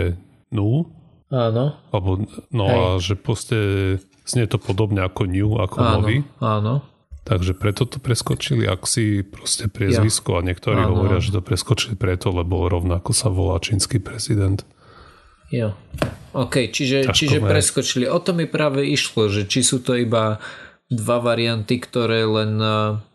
nu. 0.52 0.84
Áno. 1.32 1.80
Alebo, 1.88 2.28
no 2.52 2.64
hej. 2.68 2.76
a 2.76 2.82
že 3.00 3.14
proste 3.16 3.58
znie 4.28 4.44
to 4.44 4.60
podobne 4.60 5.00
ako 5.00 5.24
new, 5.24 5.56
ako 5.56 5.76
áno, 5.80 5.92
nový. 5.96 6.16
Áno. 6.44 6.84
Takže 7.22 7.56
preto 7.56 7.88
to 7.88 8.02
preskočili, 8.02 8.68
ak 8.68 8.84
si 8.84 9.24
proste 9.24 9.70
priezvisko 9.72 10.36
ja. 10.36 10.38
a 10.42 10.46
niektorí 10.46 10.82
áno. 10.84 10.92
hovoria, 10.92 11.22
že 11.22 11.32
to 11.32 11.40
preskočili 11.40 11.96
preto, 11.96 12.34
lebo 12.34 12.68
rovnako 12.68 13.16
sa 13.16 13.32
volá 13.32 13.56
čínsky 13.64 13.96
prezident. 13.96 14.60
Jo. 15.48 15.72
OK, 16.36 16.68
čiže, 16.72 17.12
čiže 17.12 17.40
preskočili. 17.40 18.08
O 18.08 18.20
to 18.20 18.36
mi 18.36 18.44
práve 18.44 18.84
išlo, 18.88 19.28
že 19.28 19.48
či 19.48 19.60
sú 19.64 19.84
to 19.84 19.96
iba 19.96 20.40
dva 20.88 21.16
varianty, 21.20 21.80
ktoré 21.80 22.24
len 22.24 22.56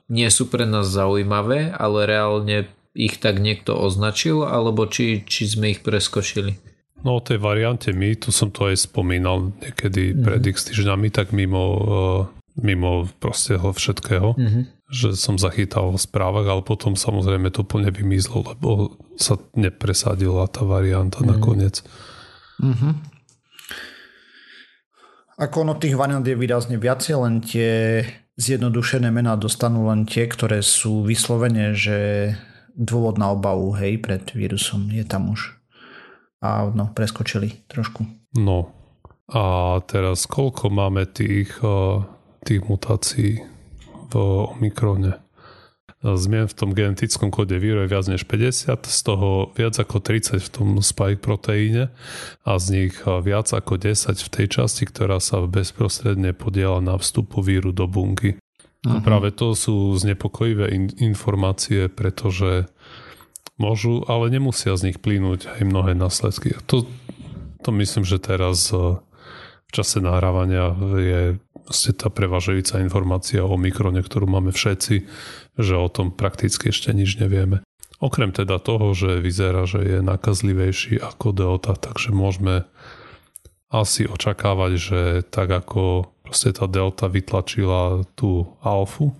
nie 0.07 0.27
sú 0.31 0.47
pre 0.47 0.63
nás 0.63 0.87
zaujímavé, 0.87 1.71
ale 1.75 2.07
reálne 2.07 2.71
ich 2.97 3.21
tak 3.21 3.37
niekto 3.37 3.77
označil, 3.77 4.47
alebo 4.47 4.89
či, 4.89 5.21
či 5.27 5.45
sme 5.45 5.75
ich 5.75 5.85
preskočili? 5.85 6.57
No 7.05 7.21
o 7.21 7.21
tej 7.21 7.37
variante 7.37 7.93
my, 7.93 8.17
tu 8.17 8.33
som 8.33 8.49
to 8.49 8.73
aj 8.73 8.89
spomínal 8.89 9.53
niekedy 9.61 10.11
mm-hmm. 10.11 10.25
pred 10.25 10.41
x 10.49 10.73
týždňami, 10.73 11.13
tak 11.13 11.29
mimo, 11.29 11.63
uh, 11.77 12.21
mimo 12.57 13.05
proste 13.21 13.53
všetkého, 13.61 14.33
mm-hmm. 14.33 14.63
že 14.89 15.13
som 15.13 15.37
zachytal 15.37 15.93
v 15.93 16.01
správach, 16.01 16.49
ale 16.49 16.65
potom 16.65 16.97
samozrejme 16.97 17.53
to 17.53 17.61
úplne 17.61 17.93
vymizlo, 17.93 18.41
lebo 18.41 18.97
sa 19.13 19.37
nepresadila 19.53 20.49
tá 20.49 20.65
varianta 20.65 21.21
mm-hmm. 21.21 21.31
nakoniec. 21.37 21.85
Mm-hmm. 22.57 22.93
Ako 25.37 25.69
ono 25.69 25.77
tých 25.77 25.93
variant 25.93 26.25
je 26.25 26.33
výrazne 26.33 26.81
viacej, 26.81 27.13
len 27.13 27.45
tie 27.45 28.01
zjednodušené 28.37 29.09
mená 29.09 29.33
dostanú 29.35 29.89
len 29.89 30.05
tie, 30.05 30.29
ktoré 30.29 30.61
sú 30.61 31.03
vyslovene, 31.03 31.73
že 31.73 32.31
dôvod 32.77 33.17
na 33.17 33.33
obavu, 33.33 33.73
hej, 33.75 33.97
pred 33.97 34.21
vírusom 34.37 34.93
je 34.93 35.01
tam 35.01 35.33
už. 35.33 35.57
A 36.45 36.69
no, 36.69 36.93
preskočili 36.93 37.65
trošku. 37.65 38.05
No. 38.37 38.69
A 39.27 39.75
teraz 39.89 40.29
koľko 40.29 40.71
máme 40.71 41.09
tých, 41.09 41.51
eh, 41.59 41.97
tých 42.45 42.61
mutácií 42.69 43.41
v 44.07 44.13
Omikrone? 44.55 45.26
Zmien 46.15 46.47
v 46.47 46.55
tom 46.55 46.71
genetickom 46.71 47.33
kóde 47.33 47.59
víru 47.59 47.83
je 47.83 47.91
viac 47.91 48.05
než 48.07 48.23
50, 48.23 48.87
z 48.87 48.99
toho 49.03 49.51
viac 49.57 49.75
ako 49.75 49.99
30 49.99 50.39
v 50.39 50.49
tom 50.53 50.67
spike 50.79 51.19
proteíne 51.19 51.91
a 52.47 52.51
z 52.55 52.65
nich 52.71 52.95
viac 53.03 53.51
ako 53.51 53.75
10 53.75 54.15
v 54.15 54.29
tej 54.31 54.47
časti, 54.47 54.87
ktorá 54.87 55.19
sa 55.19 55.43
bezprostredne 55.43 56.31
podiela 56.31 56.79
na 56.79 56.95
vstupu 56.95 57.43
víru 57.43 57.75
do 57.75 57.89
bunky. 57.89 58.39
Uh-huh. 58.85 59.01
Práve 59.03 59.35
to 59.35 59.57
sú 59.57 59.91
znepokojivé 59.97 60.71
in- 60.71 60.95
informácie, 61.01 61.91
pretože 61.91 62.69
môžu, 63.57 64.05
ale 64.05 64.29
nemusia 64.29 64.77
z 64.77 64.93
nich 64.93 64.97
plynúť 65.01 65.49
aj 65.59 65.61
mnohé 65.65 65.97
následky. 65.97 66.55
To, 66.69 66.85
to 67.65 67.69
myslím, 67.73 68.05
že 68.05 68.21
teraz 68.21 68.69
v 69.67 69.71
čase 69.75 69.99
nahrávania 69.99 70.71
je 70.95 71.21
tá 71.67 72.07
prevažujúca 72.07 72.79
informácia 72.79 73.43
o 73.43 73.59
mikrone, 73.59 73.99
ktorú 73.99 74.27
máme 74.27 74.55
všetci, 74.55 74.95
že 75.59 75.73
o 75.75 75.87
tom 75.91 76.15
prakticky 76.15 76.71
ešte 76.71 76.95
nič 76.95 77.19
nevieme. 77.19 77.63
Okrem 77.97 78.29
teda 78.29 78.61
toho, 78.61 78.93
že 78.93 79.19
vyzerá, 79.19 79.65
že 79.65 79.81
je 79.81 79.99
nakazlivejší 80.05 81.01
ako 81.01 81.33
delta, 81.33 81.73
takže 81.73 82.13
môžeme 82.13 82.63
asi 83.67 84.07
očakávať, 84.07 84.71
že 84.79 84.99
tak 85.27 85.49
ako 85.51 86.07
proste 86.23 86.55
tá 86.55 86.69
delta 86.69 87.11
vytlačila 87.11 88.07
tú 88.15 88.55
alfu 88.63 89.11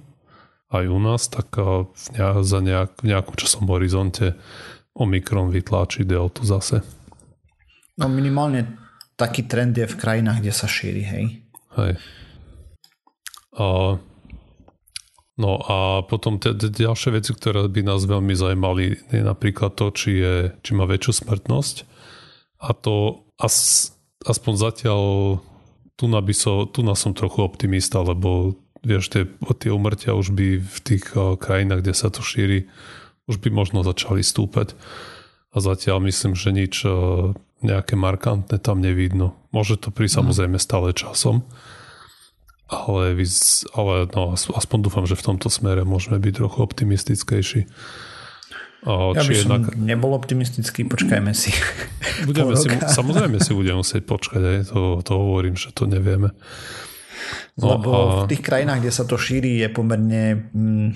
aj 0.72 0.86
u 0.88 1.00
nás, 1.00 1.28
tak 1.32 1.48
v 1.58 2.06
nejak, 2.16 2.44
za 2.44 2.60
nejak, 2.60 2.90
v 3.02 3.06
nejakom 3.12 3.36
časom 3.40 3.66
horizonte 3.72 4.36
Omikron 4.96 5.52
vytláči 5.52 6.04
deltu 6.04 6.44
zase. 6.44 6.84
No 7.98 8.12
minimálne 8.12 8.78
taký 9.18 9.50
trend 9.50 9.74
je 9.74 9.90
v 9.90 9.96
krajinách, 9.98 10.44
kde 10.44 10.54
sa 10.54 10.68
šíri, 10.70 11.02
hej. 11.02 11.26
Hej. 11.74 11.98
A 13.58 13.98
No 15.38 15.62
a 15.62 16.02
potom 16.02 16.42
tie 16.42 16.58
ďalšie 16.58 17.14
veci, 17.14 17.30
ktoré 17.30 17.70
by 17.70 17.86
nás 17.86 18.10
veľmi 18.10 18.34
zaujímali, 18.34 18.98
je 19.14 19.22
napríklad 19.22 19.78
to, 19.78 19.94
či, 19.94 20.18
je, 20.18 20.36
či 20.66 20.74
má 20.74 20.90
väčšiu 20.90 21.14
smrtnosť. 21.22 21.86
A 22.58 22.74
to 22.74 23.22
as, 23.38 23.90
aspoň 24.26 24.54
zatiaľ 24.58 25.02
tu 25.94 26.10
na, 26.10 26.26
by 26.26 26.34
so, 26.34 26.66
tu 26.66 26.82
na 26.82 26.98
som 26.98 27.14
trochu 27.14 27.46
optimista, 27.46 28.02
lebo 28.02 28.58
vieš, 28.82 29.14
tie, 29.14 29.30
tie 29.62 29.70
umrtia 29.70 30.18
už 30.18 30.34
by 30.34 30.58
v 30.58 30.78
tých 30.82 31.14
krajinách, 31.14 31.86
kde 31.86 31.94
sa 31.94 32.10
to 32.10 32.26
šíri, 32.26 32.66
už 33.30 33.38
by 33.38 33.54
možno 33.54 33.86
začali 33.86 34.26
stúpať. 34.26 34.74
A 35.54 35.62
zatiaľ 35.62 36.02
myslím, 36.02 36.34
že 36.34 36.50
nič 36.50 36.82
nejaké 37.62 37.94
markantné 37.94 38.58
tam 38.58 38.82
nevidno. 38.82 39.38
Môže 39.54 39.78
to 39.78 39.94
pri 39.94 40.10
mhm. 40.10 40.14
samozrejme 40.18 40.58
stále 40.58 40.98
časom 40.98 41.46
ale, 42.68 43.16
ale 43.76 43.96
no, 44.12 44.36
aspoň 44.36 44.78
dúfam, 44.84 45.06
že 45.08 45.16
v 45.16 45.26
tomto 45.34 45.48
smere 45.48 45.88
môžeme 45.88 46.20
byť 46.20 46.34
trochu 46.36 46.60
optimistickejší. 46.60 47.62
O, 48.88 49.16
ja 49.16 49.24
by 49.24 49.34
som 49.36 49.52
jednak... 49.58 49.74
nebol 49.80 50.12
optimistický, 50.14 50.86
počkajme 50.86 51.32
si. 51.32 51.50
Budeme 52.30 52.54
si 52.60 52.70
samozrejme 52.72 53.40
si 53.42 53.52
budeme 53.56 53.82
musieť 53.82 54.04
počkať, 54.06 54.42
aj 54.42 54.58
to, 54.70 55.02
to 55.02 55.14
hovorím, 55.16 55.56
že 55.58 55.74
to 55.74 55.90
nevieme. 55.90 56.32
No, 57.58 57.76
Lebo 57.76 57.90
a... 57.92 58.04
v 58.24 58.32
tých 58.32 58.46
krajinách, 58.46 58.86
kde 58.86 58.94
sa 58.94 59.04
to 59.04 59.18
šíri, 59.18 59.60
je 59.64 59.68
pomerne... 59.74 60.24
Hm, 60.54 60.92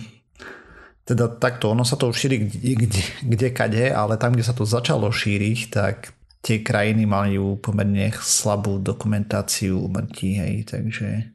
teda 1.01 1.27
takto, 1.41 1.73
ono 1.73 1.81
sa 1.81 1.97
to 1.97 2.13
šíri 2.13 2.45
kde, 2.45 2.71
kde, 2.85 3.03
kde 3.25 3.47
kade, 3.49 3.85
ale 3.89 4.21
tam, 4.21 4.37
kde 4.37 4.45
sa 4.45 4.53
to 4.53 4.63
začalo 4.63 5.09
šíriť, 5.09 5.59
tak 5.73 6.13
tie 6.45 6.61
krajiny 6.61 7.09
majú 7.09 7.57
pomerne 7.57 8.13
slabú 8.21 8.77
dokumentáciu 8.77 9.81
umrtí, 9.81 10.37
hej, 10.37 10.69
takže 10.69 11.33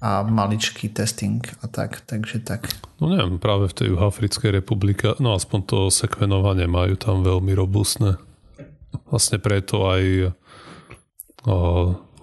a 0.00 0.24
maličký 0.24 0.88
testing 0.88 1.44
a 1.60 1.68
tak, 1.68 2.00
takže 2.08 2.40
tak. 2.40 2.72
No 3.04 3.12
neviem, 3.12 3.36
práve 3.36 3.68
v 3.68 3.76
tej 3.76 3.88
Africkej 4.00 4.64
republike, 4.64 5.12
no 5.20 5.36
aspoň 5.36 5.60
to 5.68 5.78
sekvenovanie 5.92 6.64
majú 6.64 6.96
tam 6.96 7.20
veľmi 7.20 7.52
robustné. 7.52 8.16
Vlastne 9.12 9.36
preto 9.36 9.84
aj 9.92 10.32
o, 11.44 11.56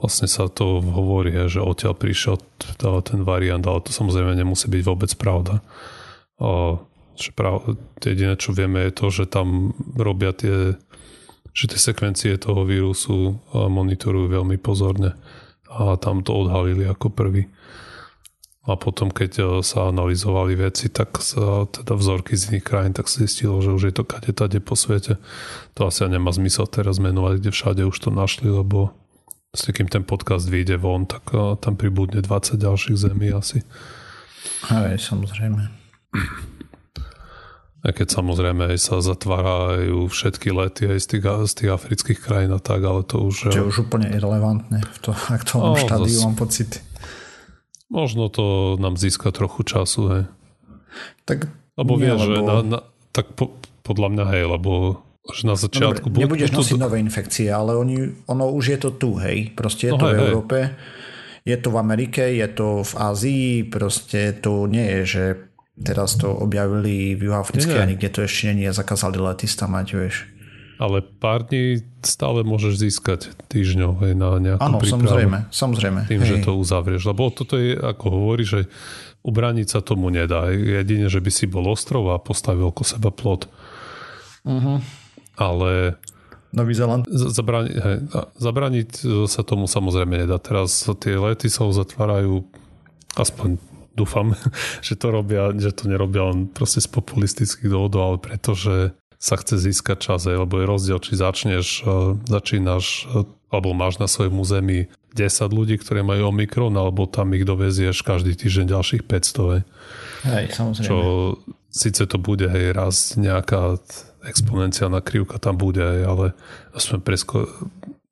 vlastne 0.01 0.25
sa 0.25 0.49
to 0.49 0.81
hovorí, 0.81 1.37
že 1.45 1.61
odtiaľ 1.61 1.93
prišiel 1.93 2.41
ten 2.81 3.21
variant, 3.21 3.61
ale 3.61 3.85
to 3.85 3.93
samozrejme 3.93 4.33
nemusí 4.33 4.65
byť 4.65 4.81
vôbec 4.81 5.11
pravda. 5.13 5.61
O, 6.41 6.81
že 7.13 7.29
prav, 7.29 7.77
jediné, 8.01 8.33
čo 8.41 8.57
vieme, 8.57 8.89
je 8.89 8.93
to, 8.93 9.05
že 9.13 9.29
tam 9.29 9.77
robia 9.93 10.33
tie 10.33 10.81
že 11.57 11.73
tie 11.73 11.89
sekvencie 11.89 12.37
toho 12.37 12.69
vírusu 12.69 13.41
monitorujú 13.49 14.29
veľmi 14.29 14.61
pozorne 14.61 15.17
a 15.69 15.99
tam 15.99 16.23
to 16.23 16.33
odhalili 16.33 16.87
ako 16.87 17.11
prvý. 17.11 17.47
A 18.67 18.75
potom, 18.75 19.07
keď 19.07 19.31
e, 19.39 19.43
sa 19.63 19.87
analyzovali 19.87 20.59
veci, 20.59 20.91
tak 20.91 21.23
sa 21.23 21.63
teda 21.71 21.95
vzorky 21.95 22.35
z 22.35 22.51
iných 22.51 22.65
krajín, 22.67 22.91
tak 22.91 23.07
sa 23.07 23.23
zistilo, 23.23 23.63
že 23.63 23.71
už 23.71 23.83
je 23.87 23.93
to 23.95 24.03
kade 24.03 24.35
tade 24.35 24.59
po 24.59 24.75
svete. 24.75 25.15
To 25.79 25.87
asi 25.87 26.03
nemá 26.03 26.35
zmysel 26.35 26.67
teraz 26.67 26.99
menovať, 26.99 27.39
kde 27.39 27.51
všade 27.55 27.81
už 27.87 27.95
to 27.95 28.11
našli, 28.11 28.51
lebo 28.51 28.91
s 29.55 29.71
kým 29.71 29.87
ten 29.87 30.03
podcast 30.03 30.51
vyjde 30.51 30.83
von, 30.83 31.07
tak 31.07 31.31
e, 31.31 31.55
tam 31.63 31.79
pribudne 31.79 32.19
20 32.19 32.59
ďalších 32.59 32.97
zemí 32.99 33.31
asi. 33.31 33.63
Aj, 34.67 34.91
samozrejme. 34.99 35.71
A 37.87 37.95
keď 37.95 38.19
samozrejme 38.19 38.75
aj 38.75 38.83
sa 38.83 38.99
zatvárajú 38.99 40.11
všetky 40.11 40.51
lety 40.51 40.91
aj 40.91 40.99
z 40.99 41.07
tých, 41.07 41.23
z 41.23 41.53
tých 41.55 41.71
afrických 41.71 42.19
krajín 42.19 42.51
a 42.51 42.59
tak, 42.59 42.83
ale 42.83 43.07
to 43.07 43.31
už... 43.31 43.47
Čo 43.47 43.63
je 43.63 43.69
už 43.71 43.87
úplne 43.87 44.11
irrelevantné 44.11 44.83
v 44.83 44.97
to 44.99 45.15
aktuálnom 45.15 45.79
no, 45.79 45.79
štádiu, 45.79 46.19
mám 46.27 46.35
pocit. 46.35 46.83
Možno 47.87 48.27
to 48.27 48.75
nám 48.83 48.99
získa 48.99 49.31
trochu 49.31 49.63
času, 49.63 50.01
hej. 50.11 50.23
Tak 51.23 51.47
lebo 51.79 51.95
nie, 51.95 52.11
vieš, 52.11 52.27
lebo... 52.27 52.27
že 52.27 52.37
na, 52.43 52.55
na, 52.59 52.79
tak 53.15 53.31
po, 53.39 53.55
podľa 53.87 54.07
mňa 54.11 54.25
hej, 54.35 54.43
lebo 54.51 54.71
že 55.31 55.43
na 55.47 55.55
začiatku... 55.55 56.11
Dobre, 56.11 56.27
nebudeš 56.27 56.51
to, 56.51 56.59
nosiť 56.59 56.79
nové 56.83 56.99
infekcie, 56.99 57.47
ale 57.47 57.71
oni, 57.79 58.27
ono 58.27 58.51
už 58.51 58.75
je 58.75 58.79
to 58.83 58.89
tu, 58.99 59.15
hej. 59.15 59.55
Proste 59.55 59.91
je 59.91 59.93
no 59.95 59.99
to 60.03 60.05
hej, 60.11 60.15
v 60.15 60.19
Európe, 60.27 60.57
hej. 60.59 60.75
je 61.47 61.57
to 61.63 61.67
v 61.71 61.77
Amerike, 61.79 62.23
je 62.35 62.47
to 62.51 62.83
v 62.83 62.93
Ázii, 62.99 63.47
proste 63.63 64.35
to 64.35 64.67
nie 64.67 64.83
je, 64.83 65.01
že 65.07 65.23
teraz 65.81 66.17
to 66.17 66.33
objavili 66.33 67.13
v 67.13 67.29
Juhoafrickej 67.29 67.77
a 67.77 67.85
nikde 67.85 68.09
to 68.09 68.25
ešte 68.25 68.53
nie 68.53 68.65
je, 68.65 68.73
zakázali 68.73 69.17
letista 69.21 69.69
mať, 69.69 69.87
vieš. 69.93 70.15
Ale 70.77 71.01
pár 71.01 71.41
dní 71.49 71.81
stále 72.05 72.45
môžeš 72.45 72.77
získať 72.77 73.33
týždňov 73.49 73.91
hej, 74.05 74.13
na 74.13 74.37
nejakú 74.37 74.61
Áno, 74.61 74.77
prípravu. 74.77 75.09
samozrejme, 75.09 75.37
samozrejme. 75.49 75.99
Tým, 76.05 76.21
hej. 76.21 76.29
že 76.29 76.35
to 76.45 76.53
uzavrieš. 76.53 77.01
Lebo 77.09 77.33
toto 77.33 77.57
je, 77.57 77.73
ako 77.73 78.05
hovorí, 78.13 78.45
že 78.45 78.69
ubraniť 79.25 79.67
sa 79.73 79.79
tomu 79.81 80.13
nedá. 80.13 80.53
Jedine, 80.53 81.09
že 81.09 81.17
by 81.17 81.31
si 81.33 81.49
bol 81.49 81.65
ostrov 81.65 82.13
a 82.13 82.21
postavil 82.21 82.69
ko 82.69 82.85
seba 82.85 83.09
plot. 83.09 83.49
Uh-huh. 84.45 84.77
Ale 85.33 85.97
Nový 86.53 86.73
Zeland. 86.77 87.09
zabrani, 87.09 87.73
hej, 87.73 87.97
zabraniť 88.37 88.89
sa 89.25 89.41
tomu 89.41 89.65
samozrejme 89.65 90.29
nedá. 90.29 90.37
Teraz 90.37 90.85
tie 91.01 91.17
lety 91.17 91.49
sa 91.49 91.65
uzatvárajú 91.65 92.45
aspoň 93.17 93.57
dúfam, 93.97 94.37
že 94.85 94.93
to 94.93 95.09
robia, 95.09 95.49
že 95.57 95.73
to 95.73 95.89
nerobia 95.89 96.29
len 96.29 96.45
proste 96.45 96.79
z 96.79 96.87
populistických 96.93 97.73
dôvodov, 97.73 98.01
ale 98.05 98.17
pretože 98.21 98.93
sa 99.17 99.33
chce 99.33 99.57
získať 99.57 99.97
čas, 100.13 100.29
lebo 100.29 100.61
je 100.61 100.69
rozdiel, 100.69 101.01
či 101.01 101.17
začneš, 101.17 101.81
začínaš, 102.29 103.09
alebo 103.49 103.73
máš 103.73 103.97
na 103.97 104.05
svojom 104.05 104.37
území 104.37 104.93
10 105.17 105.49
ľudí, 105.49 105.81
ktorí 105.81 106.05
majú 106.05 106.29
Omikron, 106.29 106.77
alebo 106.77 107.09
tam 107.09 107.33
ich 107.33 107.41
dovezieš 107.41 108.05
každý 108.05 108.37
týždeň 108.37 108.77
ďalších 108.77 109.03
500. 109.09 109.49
Hej, 109.49 109.61
hej 110.29 110.45
samozrejme. 110.53 110.85
Čo 110.85 110.97
síce 111.73 112.05
to 112.05 112.21
bude, 112.21 112.45
hej, 112.45 112.77
raz 112.77 113.17
nejaká 113.17 113.81
exponenciálna 114.29 115.01
krivka 115.01 115.41
tam 115.41 115.57
bude, 115.57 115.81
hej, 115.81 116.05
ale 116.05 116.25
aspoň 116.77 116.97
presko, 117.01 117.49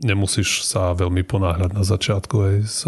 nemusíš 0.02 0.66
sa 0.66 0.98
veľmi 0.98 1.22
ponáhľať 1.22 1.72
na 1.78 1.84
začiatku 1.86 2.36
hej, 2.50 2.58
s 2.66 2.82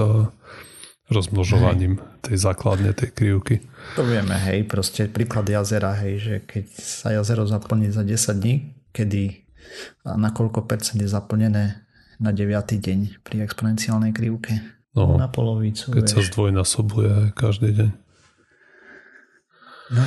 rozmnožovaním 1.08 2.00
hej. 2.00 2.06
tej 2.24 2.38
základne 2.38 2.92
tej 2.92 3.16
krivky. 3.16 3.64
To 3.96 4.04
vieme, 4.04 4.36
hej, 4.36 4.68
proste 4.68 5.08
príklad 5.08 5.48
jazera, 5.48 5.96
hej, 5.96 6.14
že 6.20 6.36
keď 6.44 6.66
sa 6.78 7.16
jazero 7.16 7.48
zaplní 7.48 7.92
za 7.92 8.04
10 8.04 8.44
dní, 8.44 8.56
kedy 8.92 9.48
a 10.08 10.16
na 10.16 10.32
koľko 10.32 10.64
percent 10.64 11.00
je 11.00 11.10
zaplnené 11.12 11.84
na 12.18 12.32
9. 12.32 12.50
deň 12.80 13.22
pri 13.22 13.46
exponenciálnej 13.46 14.16
krivke. 14.16 14.58
No, 14.98 15.14
na 15.14 15.30
polovicu. 15.30 15.94
Keď 15.94 16.04
vieš. 16.10 16.14
sa 16.18 16.22
zdvojnásobuje 16.34 17.38
každý 17.38 17.70
deň. 17.76 17.90
No. 19.94 20.04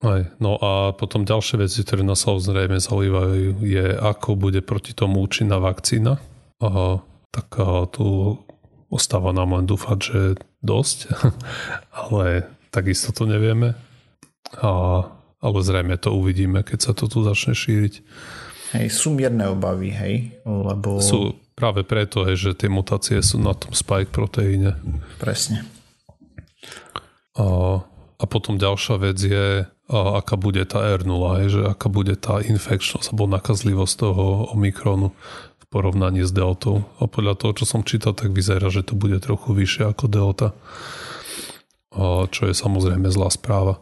Aj, 0.00 0.20
no 0.40 0.56
a 0.60 0.92
potom 0.96 1.28
ďalšie 1.28 1.60
veci, 1.60 1.84
ktoré 1.84 2.04
nás 2.04 2.24
samozrejme 2.24 2.76
zaujímajú, 2.80 3.64
je 3.64 3.86
ako 4.00 4.36
bude 4.36 4.60
proti 4.64 4.92
tomu 4.92 5.24
účinná 5.24 5.60
vakcína. 5.60 6.20
Aha, 6.60 7.00
tak 7.32 7.48
tu 7.96 8.36
ostáva 8.90 9.30
nám 9.30 9.54
len 9.56 9.64
dúfať, 9.70 9.98
že 10.02 10.20
dosť, 10.60 10.98
ale 12.04 12.50
takisto 12.74 13.14
to 13.14 13.24
nevieme. 13.24 13.78
A, 14.58 14.70
ale 15.40 15.58
zrejme 15.62 15.94
to 15.96 16.10
uvidíme, 16.12 16.66
keď 16.66 16.90
sa 16.90 16.92
to 16.92 17.06
tu 17.06 17.22
začne 17.22 17.54
šíriť. 17.54 17.94
Hej, 18.70 18.86
sú 18.90 19.14
mierne 19.14 19.50
obavy, 19.50 19.90
hej, 19.90 20.14
lebo... 20.46 21.02
Sú 21.02 21.38
práve 21.58 21.82
preto, 21.82 22.22
hej, 22.22 22.50
že 22.50 22.50
tie 22.54 22.70
mutácie 22.70 23.18
sú 23.18 23.42
na 23.42 23.54
tom 23.54 23.74
spike 23.74 24.14
proteíne. 24.14 24.78
Presne. 25.18 25.66
A, 27.34 27.78
a 28.18 28.24
potom 28.30 28.58
ďalšia 28.58 28.96
vec 29.02 29.18
je, 29.18 29.66
a 29.90 29.98
aká 30.22 30.38
bude 30.38 30.62
tá 30.70 30.86
R0, 30.98 31.22
hej, 31.42 31.48
že 31.50 31.62
aká 31.66 31.90
bude 31.90 32.14
tá 32.14 32.38
infekčnosť 32.38 33.10
alebo 33.10 33.26
nakazlivosť 33.26 33.94
toho 34.06 34.54
Omikronu 34.54 35.10
porovnaní 35.70 36.26
s 36.26 36.34
deltou. 36.34 36.82
A 36.98 37.06
podľa 37.06 37.38
toho, 37.38 37.52
čo 37.54 37.64
som 37.64 37.86
čítal, 37.86 38.12
tak 38.12 38.34
vyzerá, 38.34 38.68
že 38.68 38.82
to 38.82 38.98
bude 38.98 39.16
trochu 39.22 39.54
vyššie 39.54 39.94
ako 39.94 40.04
delta. 40.10 40.48
A 41.94 42.26
čo 42.26 42.50
je 42.50 42.54
samozrejme 42.54 43.06
zlá 43.08 43.30
správa. 43.30 43.78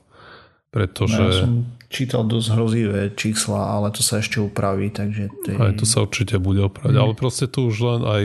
Pretože... 0.69 1.17
No, 1.17 1.33
ja 1.33 1.43
som 1.49 1.55
čítal 1.89 2.29
dosť 2.29 2.49
hrozivé 2.53 3.03
čísla, 3.17 3.73
ale 3.73 3.89
to 3.89 4.05
sa 4.05 4.21
ešte 4.21 4.37
upraví, 4.37 4.93
takže 4.93 5.33
to 5.45 5.47
je... 5.49 5.57
Aj 5.57 5.73
to 5.73 5.89
sa 5.89 6.05
určite 6.05 6.37
bude 6.37 6.61
opraviť, 6.61 6.93
mm. 6.93 7.03
ale 7.09 7.13
proste 7.17 7.49
tu 7.49 7.73
už 7.73 7.77
len 7.81 8.01
aj, 8.05 8.25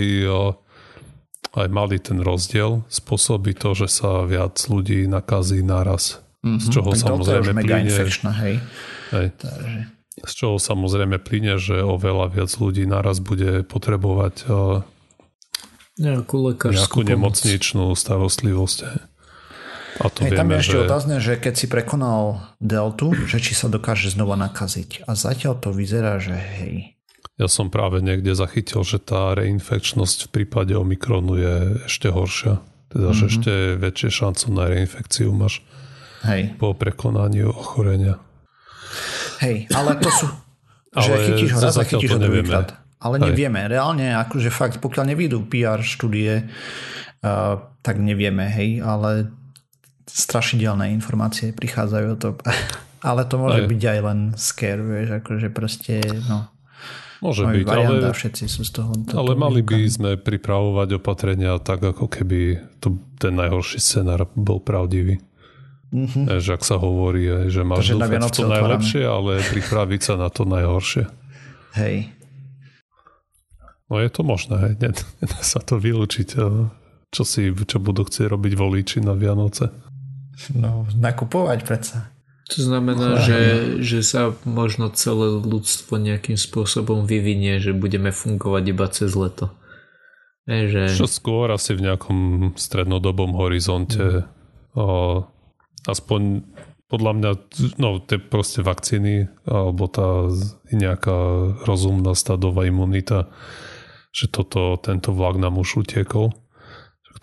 aj 1.56 1.67
malý 1.71 2.04
ten 2.04 2.19
rozdiel 2.19 2.84
spôsobí 2.91 3.56
to, 3.56 3.71
že 3.71 3.88
sa 3.88 4.28
viac 4.28 4.60
ľudí 4.67 5.08
nakazí 5.08 5.63
naraz. 5.63 6.19
Mm-hmm. 6.43 6.60
Z 6.60 6.65
čoho 6.67 6.91
tak 6.91 6.99
samozrejme 6.99 7.47
je 7.47 7.56
plyne... 7.63 7.88
infekčná, 7.88 8.32
hej. 8.43 8.56
hej. 9.15 9.28
Takže... 9.39 9.80
Z 10.21 10.34
čoho 10.38 10.62
samozrejme 10.62 11.17
plyne, 11.17 11.58
že 11.58 11.82
oveľa 11.82 12.30
viac 12.30 12.52
ľudí 12.54 12.86
naraz 12.86 13.17
bude 13.17 13.65
potrebovať 13.65 14.45
nejakú 15.97 16.38
nejakú 16.58 16.99
nemocničnú 17.06 17.93
starostlivosť. 17.93 18.78
A 20.02 20.10
to 20.10 20.26
Hej, 20.26 20.34
vieme, 20.34 20.39
tam 20.41 20.49
je 20.49 20.58
ešte 20.58 20.78
že... 20.78 20.86
otázne, 20.89 21.15
že 21.21 21.34
keď 21.38 21.54
si 21.54 21.67
prekonal 21.69 22.41
deltu, 22.58 23.13
že 23.30 23.38
či 23.38 23.54
sa 23.54 23.69
dokáže 23.69 24.10
znova 24.10 24.34
nakaziť. 24.41 25.06
A 25.06 25.13
zatiaľ 25.13 25.62
to 25.62 25.69
vyzerá, 25.69 26.17
že 26.17 26.34
hej. 26.34 26.97
Ja 27.38 27.45
som 27.45 27.69
práve 27.69 28.02
niekde 28.02 28.34
zachytil, 28.34 28.82
že 28.82 28.97
tá 29.02 29.38
reinfekčnosť 29.38 30.30
v 30.30 30.34
prípade 30.34 30.73
Omikronu 30.73 31.38
je 31.38 31.56
ešte 31.86 32.10
horšia. 32.10 32.62
Teda, 32.89 33.10
mm-hmm. 33.10 33.17
že 33.17 33.26
ešte 33.30 33.54
väčšie 33.78 34.10
šancu 34.10 34.45
na 34.54 34.63
reinfekciu 34.69 35.30
máš 35.34 35.62
hej. 36.26 36.58
po 36.58 36.73
prekonaní 36.73 37.45
ochorenia. 37.45 38.17
Hej, 39.43 39.67
ale 39.75 39.99
to 39.99 40.10
sú... 40.10 40.25
že 41.03 41.12
ale 41.12 41.25
chytíš 41.27 41.51
ho 41.53 41.60
raz 41.60 41.75
a 41.75 41.84
chytíš 41.84 42.15
ho 42.15 42.19
druhýkrát. 42.21 42.79
Ale 43.03 43.19
hej. 43.19 43.36
nevieme. 43.36 43.67
Reálne, 43.67 44.15
akože 44.15 44.47
fakt, 44.47 44.79
pokiaľ 44.79 45.12
nevídu 45.12 45.43
PR 45.43 45.84
štúdie, 45.84 46.47
uh, 46.47 47.60
tak 47.84 47.99
nevieme, 47.99 48.47
hej, 48.47 48.79
ale 48.79 49.27
strašidelné 50.08 50.95
informácie 50.95 51.51
prichádzajú 51.51 52.08
o 52.08 52.17
to. 52.17 52.29
ale 53.10 53.27
to 53.27 53.36
môže 53.36 53.67
aj. 53.67 53.69
byť 53.69 53.82
aj 53.84 53.99
len 53.99 54.19
scare, 54.39 54.84
vieš, 54.84 55.10
akože 55.19 55.47
proste, 55.51 55.99
no. 56.32 56.47
Môže 57.23 57.47
byť, 57.47 57.67
ale, 57.71 58.12
všetci 58.12 58.51
sú 58.51 58.67
z 58.67 58.71
toho. 58.84 58.91
Ale 59.15 59.39
mali 59.39 59.63
by 59.63 59.79
sme 59.88 60.12
pripravovať 60.19 60.99
opatrenia 60.99 61.56
tak, 61.63 61.79
ako 61.79 62.12
keby 62.12 62.60
to, 62.84 62.99
ten 63.15 63.39
najhorší 63.39 63.79
scenár 63.79 64.27
bol 64.36 64.60
pravdivý. 64.60 65.23
Mm-hmm. 65.93 66.41
Že 66.41 66.51
ak 66.58 66.63
sa 66.65 66.82
hovorí, 66.82 67.29
že 67.53 67.62
máš 67.62 67.93
dúfať 67.93 68.34
to 68.34 68.49
najlepšie, 68.49 69.06
ale 69.06 69.45
pripraviť 69.45 70.01
sa 70.01 70.13
na 70.17 70.34
to 70.34 70.41
najhoršie. 70.49 71.06
Hej. 71.77 72.10
No 73.93 74.01
je 74.01 74.10
to 74.10 74.25
možné, 74.25 74.56
hej. 74.58 74.73
Nedá 74.82 75.39
sa 75.45 75.62
to 75.62 75.77
vylúčiť. 75.77 76.34
Čo, 77.13 77.23
si, 77.23 77.53
čo 77.53 77.77
budú 77.77 78.10
chcieť 78.10 78.25
robiť 78.25 78.53
voliči 78.58 78.97
na 79.06 79.13
Vianoce? 79.13 79.69
No, 80.58 80.89
nakupovať 80.97 81.60
predsa. 81.62 82.10
To 82.49 82.60
znamená, 82.60 83.21
že, 83.21 83.39
že 83.86 84.01
sa 84.01 84.34
možno 84.43 84.89
celé 84.91 85.29
ľudstvo 85.45 85.95
nejakým 86.01 86.36
spôsobom 86.36 87.06
vyvinie, 87.06 87.62
že 87.62 87.71
budeme 87.71 88.10
fungovať 88.10 88.63
iba 88.65 88.86
cez 88.89 89.13
leto. 89.13 89.53
Je, 90.49 90.67
že... 90.67 90.82
Čo 90.99 91.08
skôr 91.08 91.47
asi 91.53 91.71
v 91.77 91.88
nejakom 91.88 92.51
strednodobom 92.60 93.38
horizonte. 93.38 94.25
Mm. 94.25 94.27
O, 94.75 94.86
aspoň 95.87 96.43
podľa 96.87 97.11
mňa, 97.17 97.31
no 97.81 97.97
tie 98.03 98.21
proste 98.21 98.61
vakcíny 98.61 99.25
alebo 99.49 99.89
tá 99.89 100.29
nejaká 100.69 101.17
rozumná 101.65 102.13
stadová 102.13 102.69
imunita, 102.69 103.33
že 104.13 104.29
toto, 104.29 104.77
tento 104.77 105.09
vlak 105.09 105.41
nám 105.41 105.57
už 105.57 105.87
utiekol 105.87 106.37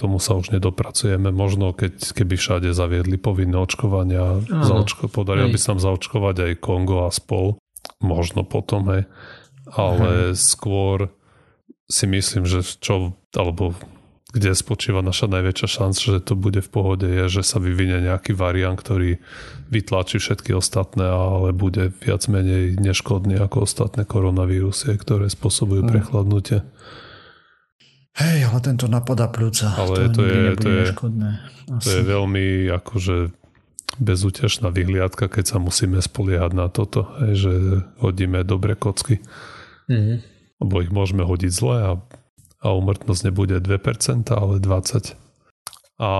tomu 0.00 0.16
sa 0.16 0.32
už 0.32 0.56
nedopracujeme. 0.56 1.28
Možno 1.28 1.76
keď, 1.76 2.00
keby 2.16 2.40
všade 2.40 2.72
zaviedli 2.72 3.20
povinné 3.20 3.60
očkovania, 3.60 4.40
zaočko, 4.48 5.12
podaria 5.12 5.44
by 5.44 5.58
sa 5.60 5.76
nám 5.76 5.84
zaočkovať 5.84 6.36
aj 6.40 6.52
Kongo 6.64 7.04
a 7.04 7.12
spol. 7.12 7.60
Možno 8.00 8.48
potom, 8.48 8.88
hej. 8.96 9.04
Ale 9.68 10.32
Aha. 10.32 10.36
skôr 10.36 11.12
si 11.84 12.08
myslím, 12.08 12.48
že 12.48 12.64
čo, 12.64 13.12
alebo 13.36 13.76
kde 14.30 14.54
spočíva 14.54 15.02
naša 15.02 15.26
najväčšia 15.26 15.68
šanca, 15.68 16.00
že 16.00 16.20
to 16.22 16.38
bude 16.38 16.62
v 16.62 16.70
pohode, 16.70 17.02
je, 17.02 17.26
že 17.26 17.42
sa 17.42 17.58
vyvinie 17.58 18.06
nejaký 18.06 18.30
variant, 18.30 18.78
ktorý 18.78 19.18
vytlačí 19.70 20.22
všetky 20.22 20.54
ostatné, 20.54 21.02
ale 21.02 21.50
bude 21.50 21.90
viac 21.98 22.30
menej 22.30 22.78
neškodný 22.78 23.42
ako 23.42 23.66
ostatné 23.66 24.06
koronavírusy, 24.06 24.94
ktoré 24.98 25.26
spôsobujú 25.26 25.82
mm. 25.82 25.90
prechladnutie. 25.90 26.62
Hej, 28.18 28.50
ale 28.50 28.58
tento 28.62 28.86
napadá 28.90 29.30
pľúca. 29.30 29.74
Ale 29.74 30.10
to, 30.10 30.20
to, 30.20 30.22
je, 30.26 30.42
to, 30.58 30.68
je, 30.68 30.84
to 31.78 31.88
je 31.90 32.02
veľmi 32.02 32.70
akože 32.70 33.30
bezútešná 33.98 34.70
vyhliadka, 34.70 35.26
keď 35.26 35.56
sa 35.56 35.58
musíme 35.58 35.98
spoliehať 35.98 36.52
na 36.54 36.70
toto, 36.70 37.10
hej, 37.26 37.34
že 37.34 37.52
hodíme 37.98 38.46
dobre 38.46 38.78
kocky. 38.78 39.18
Mm-hmm. 39.90 40.16
Lebo 40.62 40.74
ich 40.84 40.92
môžeme 40.94 41.26
hodiť 41.26 41.50
zle 41.50 41.76
a, 41.82 41.92
a 42.60 42.76
umrtnosť 42.76 43.32
nebude 43.32 43.56
2%, 43.60 44.28
ale 44.32 44.60
20%. 44.60 45.16
A 46.00 46.10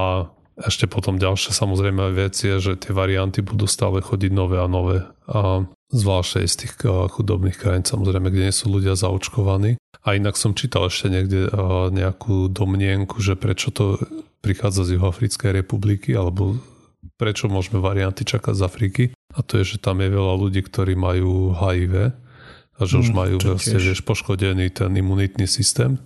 ešte 0.61 0.84
potom 0.84 1.16
ďalšia 1.16 1.57
samozrejme 1.57 2.12
vec 2.12 2.36
je, 2.36 2.61
že 2.61 2.72
tie 2.76 2.93
varianty 2.93 3.41
budú 3.41 3.64
stále 3.64 4.05
chodiť 4.05 4.32
nové 4.32 4.61
a 4.61 4.68
nové. 4.68 5.09
A 5.24 5.64
zvlášť 5.88 6.45
z 6.45 6.57
tých 6.64 6.72
chudobných 6.84 7.57
krajín, 7.57 7.88
samozrejme, 7.88 8.28
kde 8.28 8.53
nie 8.53 8.55
sú 8.55 8.68
ľudia 8.68 8.93
zaočkovaní. 8.93 9.80
A 10.05 10.16
inak 10.16 10.36
som 10.36 10.53
čítal 10.53 10.88
ešte 10.88 11.09
niekde 11.09 11.49
nejakú 11.93 12.53
domnienku, 12.53 13.20
že 13.24 13.41
prečo 13.41 13.72
to 13.72 14.01
prichádza 14.45 14.88
z 14.88 15.01
Juhoafrickej 15.01 15.64
republiky, 15.64 16.12
alebo 16.12 16.61
prečo 17.16 17.49
môžeme 17.49 17.80
varianty 17.80 18.24
čakať 18.24 18.55
z 18.57 18.62
Afriky. 18.64 19.05
A 19.36 19.41
to 19.45 19.61
je, 19.61 19.76
že 19.76 19.84
tam 19.84 20.01
je 20.01 20.09
veľa 20.12 20.34
ľudí, 20.41 20.61
ktorí 20.64 20.97
majú 20.97 21.57
HIV 21.57 22.16
a 22.80 22.82
že 22.88 22.97
už 22.97 23.12
mm, 23.12 23.16
majú 23.16 23.36
vlastne, 23.45 23.76
vieš, 23.76 24.01
poškodený 24.05 24.72
ten 24.72 24.93
imunitný 24.97 25.45
systém. 25.45 26.01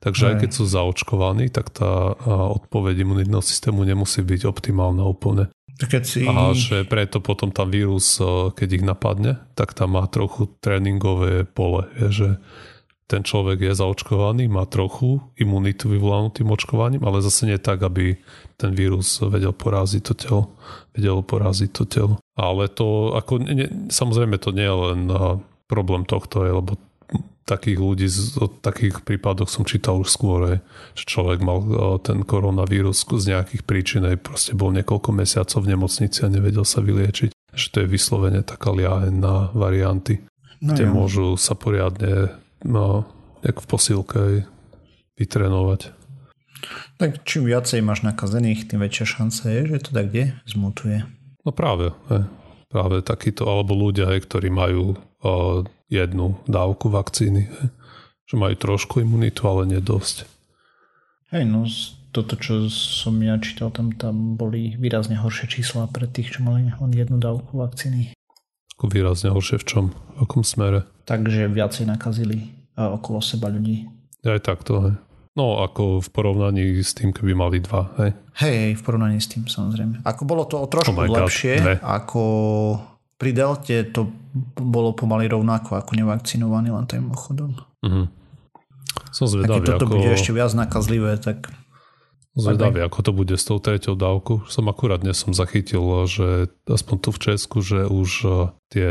Takže 0.00 0.24
aj. 0.24 0.30
aj 0.30 0.36
keď 0.44 0.50
sú 0.52 0.64
zaočkovaní, 0.68 1.48
tak 1.48 1.72
tá 1.72 2.14
odpoveď 2.28 3.02
imunitného 3.02 3.42
systému 3.42 3.82
nemusí 3.82 4.20
byť 4.20 4.44
optimálna 4.44 5.02
úplne. 5.08 5.48
Keď 5.76 6.02
si... 6.08 6.24
A 6.24 6.56
že 6.56 6.88
preto 6.88 7.20
potom 7.20 7.52
tam 7.52 7.68
vírus, 7.68 8.16
keď 8.56 8.68
ich 8.80 8.84
napadne, 8.84 9.36
tak 9.52 9.76
tam 9.76 10.00
má 10.00 10.08
trochu 10.08 10.48
tréningové 10.64 11.44
pole. 11.44 11.84
Je, 12.00 12.08
že 12.08 12.28
ten 13.06 13.22
človek 13.22 13.60
je 13.60 13.72
zaočkovaný, 13.76 14.50
má 14.50 14.66
trochu 14.66 15.22
imunitu 15.38 15.86
vyvolanú 15.92 16.32
tým 16.32 16.50
očkovaním, 16.50 17.06
ale 17.06 17.22
zase 17.22 17.46
nie 17.46 17.60
tak, 17.60 17.84
aby 17.84 18.18
ten 18.58 18.74
vírus 18.74 19.20
vedel 19.20 19.54
poraziť 19.54 20.02
to 20.02 20.14
telo. 20.16 20.42
Vedel 20.96 21.22
poraziť 21.22 21.70
to 21.70 21.84
telo. 21.86 22.14
Ale 22.34 22.66
to, 22.72 23.14
ako, 23.14 23.44
ne, 23.44 23.88
samozrejme 23.92 24.40
to 24.42 24.50
nie 24.50 24.66
je 24.66 24.76
len 24.90 25.00
problém 25.70 26.02
tohto, 26.02 26.42
je, 26.42 26.50
lebo 26.56 26.80
takých 27.46 27.78
ľudí, 27.78 28.10
o 28.42 28.50
takých 28.50 29.06
prípadoch 29.06 29.46
som 29.46 29.62
čítal 29.62 30.02
už 30.02 30.10
skôr, 30.10 30.58
že 30.98 31.04
človek 31.06 31.38
mal 31.46 31.62
ten 32.02 32.26
koronavírus 32.26 33.06
z 33.06 33.24
nejakých 33.30 33.62
príčin, 33.62 34.02
proste 34.18 34.58
bol 34.58 34.74
niekoľko 34.74 35.14
mesiacov 35.14 35.62
v 35.62 35.70
nemocnici 35.78 36.26
a 36.26 36.28
nevedel 36.28 36.66
sa 36.66 36.82
vyliečiť. 36.82 37.30
Že 37.54 37.66
to 37.70 37.76
je 37.80 37.88
vyslovene 37.88 38.42
taká 38.42 38.74
liaheň 38.74 39.14
na 39.14 39.48
varianty, 39.54 40.20
no, 40.60 40.74
kde 40.74 40.84
ja. 40.84 40.92
môžu 40.92 41.38
sa 41.38 41.54
poriadne 41.54 42.34
no, 42.66 43.06
jak 43.46 43.62
v 43.62 43.66
posilke 43.70 44.20
vytrénovať. 45.16 45.94
Tak 46.98 47.22
čím 47.28 47.46
viacej 47.46 47.80
máš 47.84 48.02
nakazených, 48.02 48.66
tým 48.66 48.82
väčšia 48.82 49.06
šanca 49.06 49.42
je, 49.54 49.60
že 49.70 49.78
to 49.86 49.90
tak 49.94 50.10
kde 50.10 50.34
zmutuje. 50.50 51.04
No 51.46 51.54
práve, 51.54 51.94
práve 52.66 53.06
takíto, 53.06 53.46
alebo 53.46 53.76
ľudia, 53.76 54.10
ktorí 54.10 54.50
majú 54.50 54.98
o, 55.22 55.62
jednu 55.88 56.38
dávku 56.50 56.90
vakcíny, 56.90 57.46
he. 57.46 57.66
že 58.26 58.34
majú 58.34 58.54
trošku 58.58 59.02
imunitu, 59.02 59.46
ale 59.46 59.70
nie 59.70 59.80
dosť. 59.82 60.26
Hej, 61.34 61.44
no 61.46 61.66
toto, 62.14 62.38
čo 62.40 62.72
som 62.72 63.20
ja 63.20 63.36
čítal, 63.36 63.68
tam, 63.68 63.92
tam 63.92 64.40
boli 64.40 64.72
výrazne 64.80 65.20
horšie 65.20 65.52
čísla 65.52 65.84
pre 65.92 66.08
tých, 66.08 66.38
čo 66.38 66.40
mali 66.40 66.64
len 66.70 66.92
jednu 66.96 67.20
dávku 67.20 67.60
vakcíny. 67.60 68.16
Ako 68.76 68.88
výrazne 68.88 69.28
horšie 69.32 69.60
v 69.60 69.64
čom? 69.68 69.84
V 70.16 70.24
akom 70.24 70.40
smere? 70.40 70.88
Takže 71.04 71.52
viacej 71.52 71.84
nakazili 71.84 72.56
okolo 72.76 73.20
seba 73.20 73.52
ľudí. 73.52 73.88
Aj 74.24 74.40
takto, 74.40 74.80
hej. 74.84 74.94
No, 75.36 75.60
ako 75.60 76.00
v 76.00 76.08
porovnaní 76.08 76.80
s 76.80 76.96
tým, 76.96 77.12
keby 77.12 77.36
mali 77.36 77.60
dva, 77.60 77.92
hej? 78.00 78.16
Hej, 78.40 78.54
hej, 78.56 78.72
v 78.80 78.82
porovnaní 78.82 79.20
s 79.20 79.28
tým, 79.28 79.44
samozrejme. 79.44 80.00
Ako 80.00 80.24
bolo 80.24 80.48
to 80.48 80.64
o 80.64 80.66
trošku 80.68 80.96
oh 80.96 81.04
lepšie, 81.04 81.60
God, 81.60 81.84
ako 81.84 82.22
pri 83.20 83.30
Delte 83.36 83.84
to 83.92 84.08
bolo 84.56 84.92
pomaly 84.92 85.26
rovnako 85.30 85.80
ako 85.80 85.92
nevakcinovaný, 85.96 86.72
len 86.72 86.86
tým 86.86 87.08
ochodom. 87.12 87.56
Uh-huh. 87.82 88.06
Som 89.12 89.26
zvedavý, 89.28 89.64
keď 89.64 89.80
toto 89.80 89.86
ako... 89.88 89.94
bude 89.96 90.08
ešte 90.12 90.32
viac 90.32 90.52
nakazlivé, 90.52 91.16
tak... 91.16 91.48
Zvedavý, 92.36 92.84
ako 92.84 93.00
to 93.00 93.12
bude 93.16 93.32
s 93.32 93.48
tou 93.48 93.56
treťou 93.56 93.96
dávkou. 93.96 94.44
Som 94.52 94.68
akurát 94.68 95.00
dnes 95.00 95.16
som 95.16 95.32
zachytil, 95.32 95.80
že 96.04 96.52
aspoň 96.68 96.96
tu 97.00 97.08
v 97.08 97.22
Česku, 97.32 97.64
že 97.64 97.88
už 97.88 98.10
eh, 98.28 98.32
tie 98.68 98.90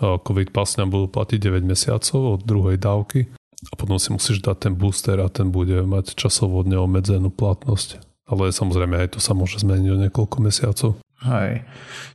COVID 0.00 0.56
pasňa 0.56 0.88
budú 0.88 1.12
platiť 1.12 1.36
9 1.36 1.68
mesiacov 1.68 2.40
od 2.40 2.40
druhej 2.40 2.80
dávky 2.80 3.28
a 3.70 3.74
potom 3.78 4.00
si 4.00 4.10
musíš 4.10 4.42
dať 4.42 4.56
ten 4.68 4.74
booster 4.74 5.20
a 5.22 5.28
ten 5.30 5.52
bude 5.54 5.84
mať 5.86 6.18
časovo 6.18 6.64
neobmedzenú 6.66 7.30
platnosť. 7.30 8.02
Ale 8.26 8.50
samozrejme 8.50 8.98
aj 8.98 9.18
to 9.18 9.20
sa 9.20 9.36
môže 9.36 9.60
zmeniť 9.60 9.88
o 9.92 10.00
niekoľko 10.08 10.36
mesiacov. 10.42 10.90
Hej. 11.22 11.62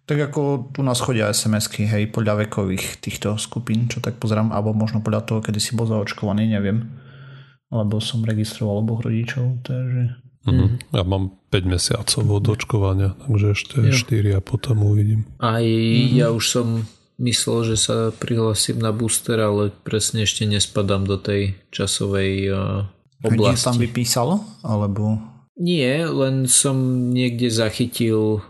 Tak 0.04 0.32
ako 0.32 0.72
tu 0.76 0.84
nás 0.84 1.00
chodia 1.00 1.32
SMS-ky, 1.32 1.88
hej, 1.88 2.12
podľa 2.12 2.48
vekových 2.48 3.00
týchto 3.00 3.40
skupín, 3.40 3.88
čo 3.88 4.04
tak 4.04 4.20
pozerám, 4.20 4.52
alebo 4.52 4.76
možno 4.76 5.00
podľa 5.00 5.24
toho, 5.24 5.40
kedy 5.40 5.60
si 5.60 5.76
bol 5.76 5.88
zaočkovaný, 5.88 6.48
neviem. 6.48 6.88
Alebo 7.72 8.00
som 8.00 8.24
registroval 8.24 8.84
oboch 8.84 9.04
rodičov, 9.04 9.64
takže... 9.64 10.24
Mm-hmm. 10.48 10.96
Ja 10.96 11.04
mám 11.04 11.36
5 11.52 11.68
mesiacov 11.68 12.24
od 12.24 12.46
očkovania, 12.56 13.10
takže 13.20 13.48
ešte 13.52 13.78
jo. 13.92 13.96
4 13.96 14.40
a 14.40 14.42
potom 14.44 14.80
uvidím. 14.88 15.28
Aj 15.44 15.60
mm-hmm. 15.60 16.16
ja 16.16 16.32
už 16.32 16.44
som 16.48 16.68
myslel, 17.20 17.76
že 17.76 17.78
sa 17.78 17.98
prihlasím 18.16 18.80
na 18.80 18.96
booster, 18.96 19.36
ale 19.42 19.74
presne 19.84 20.24
ešte 20.24 20.48
nespadám 20.48 21.04
do 21.04 21.18
tej 21.20 21.58
časovej 21.74 22.34
uh, 22.54 22.88
oblasti. 23.26 23.66
tam 23.68 23.78
vypísalo? 23.82 24.34
Alebo... 24.62 25.20
Nie, 25.58 26.06
len 26.06 26.46
som 26.46 27.10
niekde 27.10 27.50
zachytil 27.50 28.46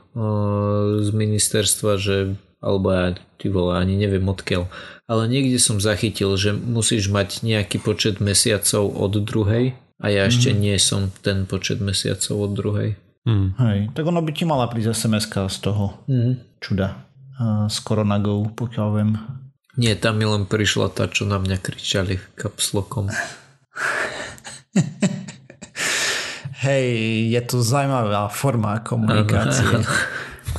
z 1.05 1.09
ministerstva, 1.13 2.01
že 2.01 2.33
alebo 2.57 2.89
ja, 2.89 3.13
ty 3.37 3.53
vole, 3.53 3.77
ani 3.77 4.01
neviem 4.01 4.25
odkiaľ, 4.25 4.65
ale 5.05 5.29
niekde 5.29 5.61
som 5.61 5.77
zachytil, 5.77 6.33
že 6.41 6.57
musíš 6.57 7.13
mať 7.13 7.45
nejaký 7.45 7.77
počet 7.77 8.17
mesiacov 8.17 8.97
od 8.97 9.13
druhej 9.21 9.77
a 10.01 10.05
ja 10.09 10.25
mm. 10.25 10.29
ešte 10.33 10.49
nie 10.57 10.73
som 10.81 11.13
ten 11.21 11.45
počet 11.45 11.77
mesiacov 11.77 12.49
od 12.49 12.51
druhej. 12.57 12.89
Mm. 13.29 13.49
Hej, 13.61 13.79
tak 13.93 14.09
ono 14.09 14.25
by 14.25 14.31
ti 14.33 14.49
mala 14.49 14.65
prísť 14.65 15.05
sms 15.05 15.29
z 15.29 15.57
toho 15.61 16.01
mm. 16.09 16.57
čuda 16.57 17.05
s 17.69 17.77
koronagou, 17.85 18.49
pokiaľ 18.57 18.87
viem. 18.97 19.21
Nie, 19.77 19.93
tam 19.93 20.17
mi 20.17 20.25
len 20.25 20.49
prišla 20.49 20.89
tá, 20.89 21.05
čo 21.05 21.29
na 21.29 21.37
mňa 21.37 21.61
kričali 21.61 22.17
kapslokom. 22.33 23.13
Hej, 26.57 26.87
je 27.37 27.41
to 27.45 27.61
zaujímavá 27.61 28.33
forma 28.33 28.81
komunikácie. 28.81 29.85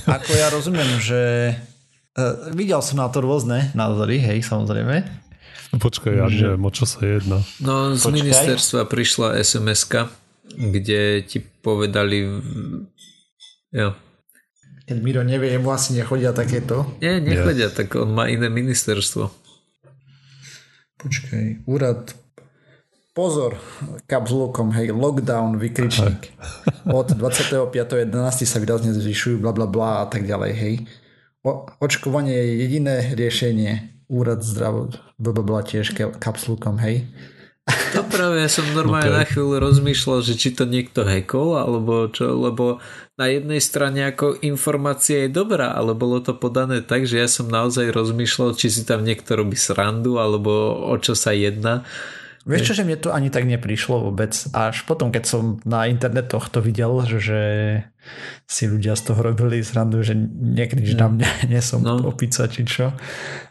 Ako 0.07 0.31
ja 0.31 0.47
rozumiem, 0.55 1.03
že 1.03 1.53
uh, 2.15 2.55
videl 2.55 2.79
som 2.79 3.03
na 3.03 3.11
to 3.11 3.19
rôzne 3.19 3.75
názory, 3.75 4.23
hej, 4.23 4.47
samozrejme. 4.47 5.03
Počkaj, 5.75 6.13
ja 6.15 6.27
že... 6.31 6.55
neviem, 6.55 6.65
o 6.65 6.73
čo 6.73 6.87
sa 6.87 7.03
jedná. 7.03 7.43
No, 7.59 7.99
z 7.99 8.07
Počkaj. 8.07 8.15
ministerstva 8.15 8.81
prišla 8.87 9.43
sms 9.43 9.83
kde 10.49 11.29
ti 11.29 11.45
povedali 11.45 12.25
jo, 13.69 13.91
keď 14.89 14.97
Miro 15.05 15.21
nevie, 15.21 15.61
mu 15.61 15.69
asi 15.69 15.93
nechodia 15.93 16.33
takéto. 16.33 16.97
Nie, 17.05 17.21
nechodia, 17.21 17.69
yeah. 17.69 17.77
tak 17.77 17.93
on 17.93 18.17
má 18.17 18.25
iné 18.33 18.49
ministerstvo. 18.49 19.29
Počkaj, 20.97 21.69
úrad 21.69 22.17
Pozor, 23.19 23.59
kapzlukom, 24.07 24.71
hej, 24.79 24.95
lockdown, 24.95 25.59
vykričník. 25.59 26.39
Od 26.87 27.19
25.11. 27.19 28.15
sa 28.47 28.63
výrazne 28.63 28.95
zvyšujú, 28.95 29.43
bla 29.43 29.51
bla 29.51 29.67
bla 29.67 29.91
a 29.97 30.07
tak 30.07 30.23
ďalej, 30.23 30.53
hej. 30.55 30.75
O, 31.43 31.67
očkovanie 31.83 32.31
je 32.31 32.55
jediné 32.63 33.19
riešenie. 33.19 34.07
Úrad 34.07 34.47
zdravo, 34.47 34.95
bla 35.19 35.35
bla 35.35 35.43
bla 35.43 35.61
tiež 35.67 35.99
kapslukom, 36.23 36.79
hej. 36.79 37.11
To 37.99 38.07
práve 38.07 38.39
ja 38.39 38.47
som 38.47 38.71
normálne 38.71 39.11
okay. 39.11 39.19
na 39.19 39.27
chvíľu 39.27 39.67
rozmýšľal, 39.67 40.23
že 40.23 40.39
či 40.39 40.55
to 40.55 40.71
niekto 40.71 41.03
hackol, 41.03 41.59
alebo 41.59 42.07
čo, 42.15 42.39
lebo 42.39 42.79
na 43.19 43.27
jednej 43.27 43.59
strane 43.59 44.15
ako 44.15 44.47
informácia 44.47 45.27
je 45.27 45.35
dobrá, 45.35 45.75
ale 45.75 45.91
bolo 45.91 46.23
to 46.23 46.39
podané 46.39 46.87
tak, 46.87 47.03
že 47.03 47.19
ja 47.19 47.27
som 47.27 47.51
naozaj 47.51 47.91
rozmýšľal, 47.91 48.55
či 48.55 48.71
si 48.71 48.87
tam 48.87 49.03
niekto 49.03 49.35
robí 49.35 49.59
srandu, 49.59 50.23
alebo 50.23 50.87
o 50.87 50.95
čo 51.03 51.19
sa 51.19 51.35
jedná. 51.35 51.83
Vieš 52.49 52.73
čo, 52.73 52.75
že 52.81 52.85
mne 52.89 52.97
to 52.97 53.13
ani 53.13 53.29
tak 53.29 53.45
neprišlo 53.45 54.09
vôbec. 54.09 54.33
Až 54.57 54.89
potom, 54.89 55.13
keď 55.13 55.25
som 55.29 55.61
na 55.69 55.85
internetoch 55.85 56.49
to 56.49 56.65
videl, 56.65 57.05
že 57.05 57.41
si 58.49 58.65
ľudia 58.65 58.97
z 58.97 59.13
toho 59.13 59.21
robili 59.21 59.61
srandu, 59.61 60.01
že 60.01 60.17
niekedy, 60.17 60.81
že 60.89 60.97
na 60.97 61.13
mňa 61.13 61.29
nie 61.53 61.61
som 61.61 61.85
no. 61.85 62.01
opica 62.09 62.49
či 62.49 62.65
čo. 62.65 62.97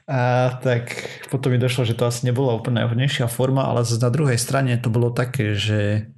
A 0.10 0.50
tak 0.58 0.90
potom 1.30 1.54
mi 1.54 1.62
došlo, 1.62 1.86
že 1.86 1.94
to 1.94 2.10
asi 2.10 2.26
nebola 2.26 2.58
úplne 2.58 2.82
najvhodnejšia 2.82 3.30
forma, 3.30 3.70
ale 3.70 3.86
na 3.86 4.10
druhej 4.10 4.40
strane 4.42 4.74
to 4.82 4.90
bolo 4.90 5.14
také, 5.14 5.54
že 5.54 6.10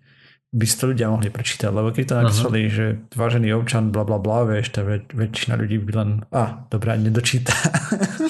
by 0.49 0.65
si 0.65 0.75
to 0.81 0.89
ľudia 0.89 1.13
mohli 1.13 1.29
prečítať, 1.29 1.69
lebo 1.69 1.93
keď 1.93 2.05
to 2.09 2.15
napísali, 2.25 2.59
uh-huh. 2.65 2.73
že 2.73 2.85
vážený 3.13 3.53
občan, 3.53 3.93
bla 3.93 4.01
bla 4.01 4.17
bla, 4.17 4.49
vieš, 4.49 4.73
tá 4.73 4.81
väč- 4.81 5.13
väčšina 5.13 5.53
ľudí 5.53 5.77
by 5.77 5.91
len, 5.93 6.09
a, 6.33 6.65
dobrá, 6.73 6.97
nedočíta. 6.97 7.53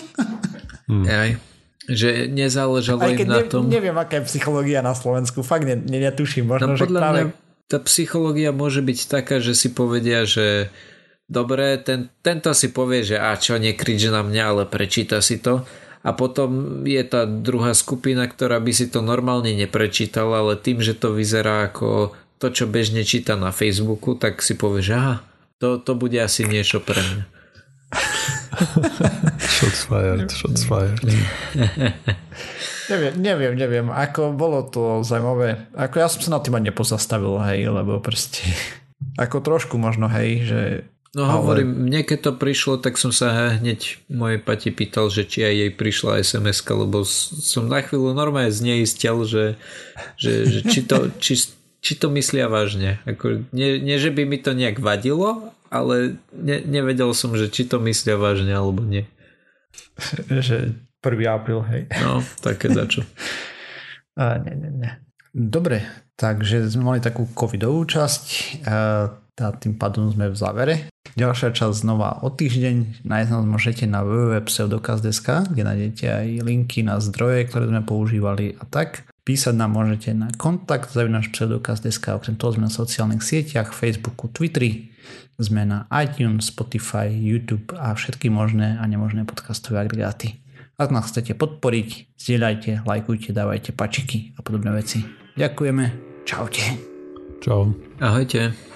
hmm. 0.92 1.06
Aj. 1.08 1.32
Že 1.88 2.28
nezáležalo 2.28 3.00
Aj 3.02 3.16
keď 3.16 3.28
im 3.28 3.32
na 3.32 3.40
ne, 3.40 3.48
tom... 3.48 3.64
neviem, 3.72 3.96
aká 3.96 4.20
je 4.20 4.28
psychológia 4.28 4.84
na 4.84 4.92
Slovensku, 4.92 5.46
fakt 5.48 5.64
ne, 5.64 5.80
ne, 5.80 6.00
netuším. 6.04 6.52
Možno, 6.52 6.74
no, 6.74 6.76
že 6.76 6.84
podľa 6.86 7.02
práve... 7.02 7.20
mňa 7.24 7.48
tá 7.70 7.78
psychológia 7.86 8.50
môže 8.50 8.82
byť 8.82 9.00
taká, 9.06 9.38
že 9.38 9.54
si 9.54 9.70
povedia, 9.70 10.26
že 10.26 10.74
dobre, 11.30 11.78
ten, 11.78 12.10
tento 12.26 12.50
si 12.58 12.74
povie, 12.74 13.06
že 13.06 13.22
a 13.22 13.38
čo, 13.38 13.62
nekrič 13.62 14.10
na 14.10 14.26
mňa, 14.26 14.44
ale 14.44 14.64
prečíta 14.66 15.22
si 15.22 15.38
to. 15.38 15.64
A 16.02 16.10
potom 16.18 16.82
je 16.88 17.04
tá 17.06 17.30
druhá 17.30 17.78
skupina, 17.78 18.26
ktorá 18.26 18.58
by 18.58 18.72
si 18.74 18.90
to 18.90 19.06
normálne 19.06 19.54
neprečítala, 19.54 20.42
ale 20.42 20.58
tým, 20.58 20.82
že 20.82 20.98
to 20.98 21.14
vyzerá 21.14 21.70
ako 21.70 22.18
to, 22.42 22.50
čo 22.50 22.66
bežne 22.66 23.06
číta 23.06 23.38
na 23.38 23.54
Facebooku, 23.54 24.18
tak 24.18 24.42
si 24.42 24.58
povie, 24.58 24.82
že 24.82 24.98
aha, 24.98 25.16
to, 25.62 25.78
to 25.78 25.94
bude 25.94 26.18
asi 26.18 26.48
niečo 26.50 26.82
pre 26.82 26.98
mňa. 26.98 27.24
fired, 29.90 30.30
shots 30.30 30.62
fired. 30.64 31.02
neviem, 32.94 33.14
neviem, 33.18 33.54
neviem. 33.58 33.88
Ako 33.90 34.38
bolo 34.38 34.62
to 34.70 35.02
zaujímavé. 35.02 35.66
Ako 35.74 35.98
ja 35.98 36.08
som 36.08 36.22
sa 36.22 36.38
na 36.38 36.40
tým 36.46 36.54
ani 36.54 36.70
nepozastavil, 36.70 37.42
hej, 37.50 37.74
lebo 37.74 37.98
proste 37.98 38.46
ako 39.24 39.42
trošku 39.42 39.82
možno, 39.82 40.06
hej, 40.06 40.46
že 40.46 40.62
No 41.18 41.26
ale... 41.26 41.42
hovorím, 41.42 41.90
mne 41.90 42.06
keď 42.06 42.20
to 42.22 42.32
prišlo, 42.38 42.78
tak 42.78 43.02
som 43.02 43.10
sa 43.10 43.58
hneď 43.58 43.98
mojej 44.14 44.38
Pati 44.38 44.70
pýtal, 44.70 45.10
že 45.10 45.26
či 45.26 45.42
aj 45.42 45.56
jej 45.58 45.72
prišla 45.74 46.22
sms 46.22 46.62
lebo 46.70 47.02
som 47.02 47.66
na 47.66 47.82
chvíľu 47.82 48.14
normálne 48.14 48.54
zneistil, 48.54 49.26
že, 49.26 49.58
že, 50.22 50.46
že 50.46 50.60
či, 50.70 50.86
to, 50.86 51.10
či, 51.24 51.50
či 51.82 51.94
to 51.98 52.14
myslia 52.14 52.46
vážne. 52.46 53.02
Ako, 53.10 53.42
nie, 53.50 53.82
nie, 53.82 53.98
že 53.98 54.14
by 54.14 54.22
mi 54.22 54.38
to 54.38 54.54
nejak 54.54 54.78
vadilo, 54.78 55.50
ale 55.74 56.22
ne, 56.30 56.62
nevedel 56.62 57.10
som, 57.18 57.34
že 57.34 57.50
či 57.50 57.66
to 57.66 57.82
myslia 57.82 58.14
vážne 58.14 58.54
alebo 58.54 58.86
nie. 58.86 59.10
že 60.48 60.76
1. 61.00 61.06
apríl, 61.32 61.64
hej. 61.72 61.88
No, 62.04 62.20
také 62.44 62.70
dačo. 62.72 63.04
A, 64.20 64.36
ne, 64.36 64.52
ne, 64.52 64.70
ne. 64.74 64.90
Dobre, 65.32 65.86
takže 66.20 66.68
sme 66.68 66.84
mali 66.84 67.00
takú 67.00 67.24
covidovú 67.32 67.88
časť, 67.88 68.24
a 68.68 69.56
tým 69.56 69.80
pádom 69.80 70.12
sme 70.12 70.28
v 70.28 70.36
závere. 70.36 70.76
Ďalšia 71.16 71.56
časť 71.56 71.88
znova 71.88 72.20
o 72.22 72.28
týždeň. 72.28 73.08
Nájsť 73.08 73.30
nás 73.32 73.46
môžete 73.48 73.86
na 73.88 74.04
www.pseudokaz.sk, 74.04 75.56
kde 75.56 75.64
nájdete 75.64 76.06
aj 76.12 76.28
linky 76.44 76.84
na 76.84 77.00
zdroje, 77.00 77.48
ktoré 77.48 77.72
sme 77.72 77.82
používali 77.88 78.60
a 78.60 78.64
tak. 78.68 79.08
Písať 79.24 79.56
nám 79.56 79.78
môžete 79.78 80.12
na 80.12 80.28
kontakt 80.36 80.92
zavinaš 80.92 81.32
pseudokaz.sk, 81.32 82.20
okrem 82.20 82.36
toho 82.36 82.60
sme 82.60 82.68
na 82.68 82.74
sociálnych 82.74 83.24
sieťach, 83.24 83.72
Facebooku, 83.72 84.28
Twitteri, 84.28 84.92
sme 85.40 85.64
na 85.64 85.88
iTunes, 85.96 86.52
Spotify, 86.52 87.08
YouTube 87.08 87.72
a 87.80 87.96
všetky 87.96 88.28
možné 88.28 88.76
a 88.76 88.84
nemožné 88.86 89.24
podcastové 89.24 89.82
agregáty. 89.88 90.44
Ak 90.80 90.92
nás 90.92 91.12
chcete 91.12 91.36
podporiť, 91.36 92.16
zdieľajte, 92.16 92.88
lajkujte, 92.88 93.36
dávajte 93.36 93.76
pačiky 93.76 94.36
a 94.36 94.44
podobné 94.44 94.72
veci. 94.76 95.04
Ďakujeme. 95.36 95.86
Čaute. 96.24 96.64
Čau. 97.40 97.72
Ahojte. 98.00 98.69